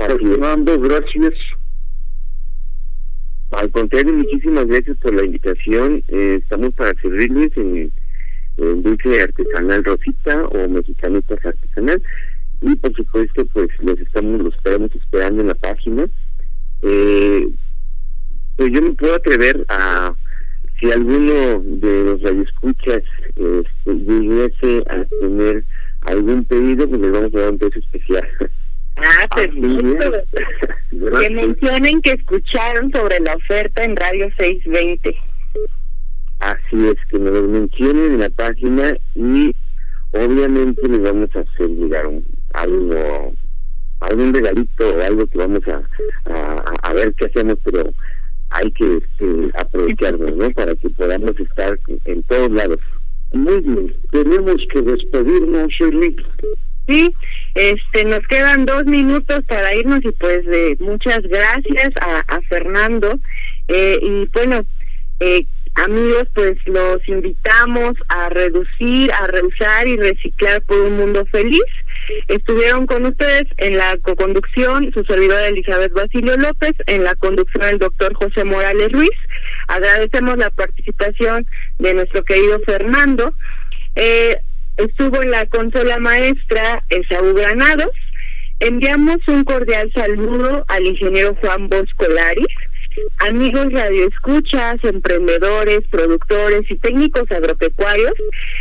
Fernando, 0.08 0.80
gracias. 0.80 1.34
Al 3.52 3.70
contrario, 3.70 4.12
muchísimas 4.14 4.66
gracias 4.66 4.96
por 4.98 5.14
la 5.14 5.24
invitación. 5.24 6.02
Eh, 6.08 6.40
estamos 6.42 6.72
para 6.74 6.94
servirles 7.00 7.56
en, 7.56 7.92
en, 8.56 8.82
dulce 8.82 9.20
artesanal 9.20 9.84
Rosita 9.84 10.46
o 10.46 10.68
mexicanitas 10.68 11.44
artesanal. 11.44 12.02
y 12.62 12.76
por 12.76 12.94
supuesto 12.94 13.44
pues 13.52 13.68
los 13.80 13.98
estamos 13.98 14.40
los 14.40 14.54
estamos 14.54 14.94
esperando 14.94 15.40
en 15.42 15.48
la 15.48 15.54
página 15.54 16.06
eh, 16.82 17.48
pues 18.56 18.72
yo 18.72 18.82
me 18.82 18.92
puedo 18.92 19.14
atrever 19.14 19.64
a 19.68 20.14
si 20.78 20.92
alguno 20.92 21.60
de 21.60 22.04
los 22.04 22.22
radioescuchas 22.22 23.02
este, 23.34 23.94
llegase 23.94 24.84
a 24.88 25.04
tener 25.20 25.64
algún 26.02 26.44
pedido 26.44 26.88
pues 26.88 27.00
les 27.00 27.12
vamos 27.12 27.34
a 27.34 27.38
dar 27.38 27.50
un 27.50 27.58
precio 27.58 27.80
especial 27.80 28.28
Ah, 28.96 29.26
perfecto. 29.34 30.22
que 31.20 31.30
mencionen 31.30 32.02
que 32.02 32.12
escucharon 32.12 32.90
sobre 32.92 33.20
la 33.20 33.34
oferta 33.36 33.84
en 33.84 33.96
Radio 33.96 34.28
620. 34.36 35.16
Así 36.40 36.88
es, 36.88 36.96
que 37.08 37.18
nos 37.18 37.32
lo 37.32 37.42
mencionen 37.44 38.14
en 38.14 38.20
la 38.20 38.30
página 38.30 38.96
y 39.14 39.54
obviamente 40.12 40.88
les 40.88 41.02
vamos 41.02 41.30
a 41.36 41.40
hacer 41.40 41.68
llegar 41.68 42.06
un, 42.06 42.24
algo, 42.54 43.32
algún 44.00 44.34
regalito 44.34 44.90
o 44.90 45.02
algo 45.02 45.26
que 45.26 45.38
vamos 45.38 45.62
a, 45.68 45.82
a, 46.82 46.92
ver 46.94 47.14
qué 47.14 47.26
hacemos, 47.26 47.58
pero 47.64 47.92
hay 48.50 48.70
que 48.72 48.98
este, 48.98 49.50
aprovecharnos, 49.54 50.36
¿no? 50.36 50.50
Para 50.50 50.74
que 50.74 50.90
podamos 50.90 51.38
estar 51.38 51.78
en 52.04 52.22
todos 52.24 52.50
lados. 52.50 52.80
Muy 53.32 53.60
bien, 53.60 53.94
tenemos 54.10 54.66
que 54.72 54.82
despedirnos, 54.82 55.68
Shirley. 55.68 56.16
Sí, 56.86 57.14
este, 57.54 58.04
nos 58.04 58.26
quedan 58.26 58.66
dos 58.66 58.84
minutos 58.86 59.44
para 59.46 59.74
irnos 59.74 60.04
y 60.04 60.10
pues 60.12 60.44
eh, 60.48 60.76
muchas 60.80 61.22
gracias 61.22 61.92
a, 62.00 62.40
Fernando. 62.48 63.18
Eh, 63.68 63.98
y 64.02 64.26
bueno, 64.32 64.62
eh, 65.20 65.46
Amigos, 65.74 66.28
pues 66.34 66.58
los 66.66 67.08
invitamos 67.08 67.94
a 68.08 68.28
reducir, 68.28 69.10
a 69.10 69.26
reusar 69.26 69.88
y 69.88 69.96
reciclar 69.96 70.60
por 70.62 70.78
un 70.80 70.98
mundo 70.98 71.24
feliz. 71.26 71.64
Estuvieron 72.28 72.84
con 72.86 73.06
ustedes 73.06 73.44
en 73.56 73.78
la 73.78 73.96
co-conducción 73.96 74.92
su 74.92 75.02
servidora 75.04 75.46
Elizabeth 75.46 75.94
Basilio 75.94 76.36
López, 76.36 76.74
en 76.86 77.04
la 77.04 77.14
conducción 77.14 77.64
el 77.64 77.78
doctor 77.78 78.12
José 78.12 78.44
Morales 78.44 78.92
Ruiz. 78.92 79.16
Agradecemos 79.68 80.36
la 80.36 80.50
participación 80.50 81.46
de 81.78 81.94
nuestro 81.94 82.22
querido 82.22 82.60
Fernando. 82.66 83.32
Eh, 83.96 84.36
estuvo 84.84 85.22
en 85.22 85.30
la 85.30 85.46
consola 85.46 85.98
maestra 85.98 86.82
Esaú 86.88 87.34
Granados. 87.34 87.92
Enviamos 88.60 89.18
un 89.26 89.44
cordial 89.44 89.90
saludo 89.94 90.64
al 90.68 90.86
ingeniero 90.86 91.34
Juan 91.40 91.68
Bosco 91.68 92.06
Laris 92.06 92.54
Amigos 93.18 93.72
radioescuchas, 93.72 94.82
emprendedores, 94.84 95.82
productores 95.90 96.70
y 96.70 96.76
técnicos 96.76 97.30
agropecuarios, 97.30 98.12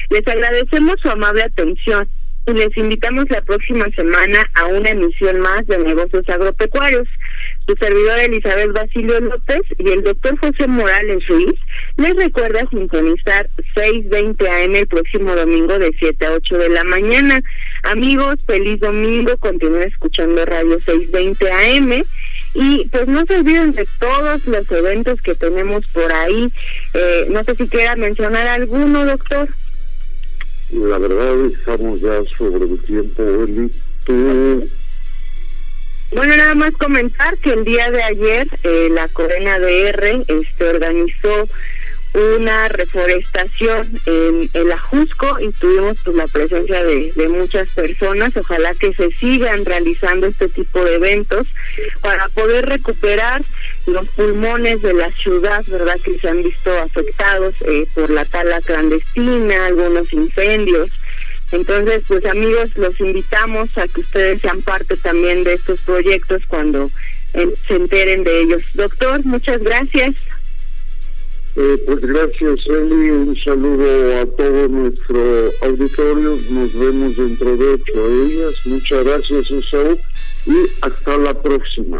les 0.10 0.28
agradecemos 0.28 0.96
su 1.02 1.10
amable 1.10 1.44
atención 1.44 2.08
y 2.48 2.54
les 2.54 2.76
invitamos 2.78 3.26
la 3.30 3.42
próxima 3.42 3.86
semana 3.96 4.50
a 4.56 4.66
una 4.68 4.90
emisión 4.90 5.40
más 5.42 5.66
de 5.68 5.80
negocios 5.80 6.28
agropecuarios. 6.30 7.08
Su 7.72 7.78
servidor 7.78 8.20
Elizabeth 8.20 8.74
Basilio 8.74 9.22
López 9.22 9.62
y 9.78 9.88
el 9.88 10.04
doctor 10.04 10.38
José 10.40 10.68
Morales 10.68 11.26
Ruiz 11.26 11.58
les 11.96 12.18
recuerda 12.18 12.68
sintonizar 12.70 13.50
6.20 13.76 14.46
AM 14.46 14.76
el 14.76 14.88
próximo 14.88 15.34
domingo 15.34 15.80
de 15.80 15.96
7 15.98 16.26
a 16.26 16.34
8 16.34 16.58
de 16.58 16.68
la 16.68 16.84
mañana. 16.84 17.42
Amigos, 17.84 18.40
feliz 18.46 18.82
domingo, 18.82 19.38
continúen 19.38 19.84
escuchando 19.84 20.46
Radio 20.46 20.80
6.20 20.80 21.50
AM 21.50 22.04
y 22.56 22.90
pues 22.90 23.08
no 23.08 23.26
se 23.26 23.36
olviden 23.36 23.72
de 23.72 23.88
todos 24.02 24.46
los 24.48 24.70
eventos 24.70 25.22
que 25.22 25.36
tenemos 25.36 25.88
por 25.94 26.12
ahí. 26.12 26.52
Eh, 26.94 27.28
no 27.30 27.42
sé 27.46 27.56
si 27.56 27.70
quiera 27.70 27.96
mencionar 27.96 28.48
alguno, 28.48 29.06
doctor. 29.06 29.48
La 30.72 30.98
verdad, 30.98 31.46
estamos 31.46 32.02
ya 32.02 32.22
sobre 32.38 32.66
el 32.66 32.82
tiempo, 32.82 33.24
Eli. 33.24 33.72
Bueno, 36.12 36.36
nada 36.36 36.56
más 36.56 36.74
comentar 36.74 37.38
que 37.38 37.54
el 37.54 37.64
día 37.64 37.90
de 37.90 38.04
ayer 38.04 38.48
eh, 38.64 38.90
la 38.92 39.08
Corena 39.08 39.60
DR 39.60 40.24
este, 40.28 40.68
organizó 40.68 41.48
una 42.14 42.68
reforestación 42.68 43.90
en 44.06 44.50
el 44.54 44.72
Ajusco 44.74 45.40
y 45.40 45.50
tuvimos 45.54 45.98
pues 46.04 46.18
la 46.18 46.28
presencia 46.28 46.84
de, 46.84 47.28
muchas 47.30 47.70
personas. 47.70 48.36
Ojalá 48.36 48.74
que 48.74 48.94
se 48.94 49.12
sigan 49.12 49.64
realizando 49.64 50.28
este 50.28 50.50
tipo 50.50 50.84
de 50.84 50.96
eventos 50.96 51.48
para 52.02 52.28
poder 52.30 52.66
recuperar 52.66 53.42
los 53.86 54.08
pulmones 54.10 54.82
de 54.82 54.94
la 54.94 55.12
ciudad, 55.12 55.64
¿verdad? 55.68 55.98
Que 56.04 56.20
se 56.20 56.28
han 56.28 56.44
visto 56.44 56.78
afectados 56.78 57.56
eh, 57.62 57.88
por 57.94 58.10
la 58.10 58.26
tala 58.26 58.60
clandestina, 58.60 59.68
algunos 59.68 60.12
incendios. 60.12 60.90
Entonces, 61.52 62.04
pues 62.08 62.26
amigos, 62.26 62.76
los 62.78 63.00
invitamos 63.00 63.78
a 63.78 63.88
que 63.88 64.02
ustedes 64.02 64.42
sean 64.42 64.62
parte 64.62 64.96
también 64.98 65.44
de 65.44 65.56
estos 65.56 65.82
proyectos 65.82 66.42
cuando 66.48 66.90
eh, 67.34 67.54
se 67.68 67.76
enteren 67.76 68.24
de 68.24 68.42
ellos. 68.42 68.64
Doctor, 68.74 69.24
muchas 69.26 69.62
gracias. 69.62 70.16
Eh, 71.58 71.84
pues 71.86 72.00
gracias, 72.00 72.66
Eli. 72.68 73.12
Un 73.12 73.36
saludo 73.36 74.22
a 74.22 74.26
todo 74.38 74.68
nuestro 74.70 75.52
auditorio. 75.62 76.38
Nos 76.50 76.74
vemos 76.80 77.18
dentro 77.18 77.58
de 77.58 77.66
ocho 77.74 78.26
días. 78.26 78.54
Muchas 78.66 79.04
gracias, 79.04 79.52
Esaú. 79.52 80.00
Y 80.46 80.68
hasta 80.82 81.18
la 81.18 81.42
próxima. 81.42 82.00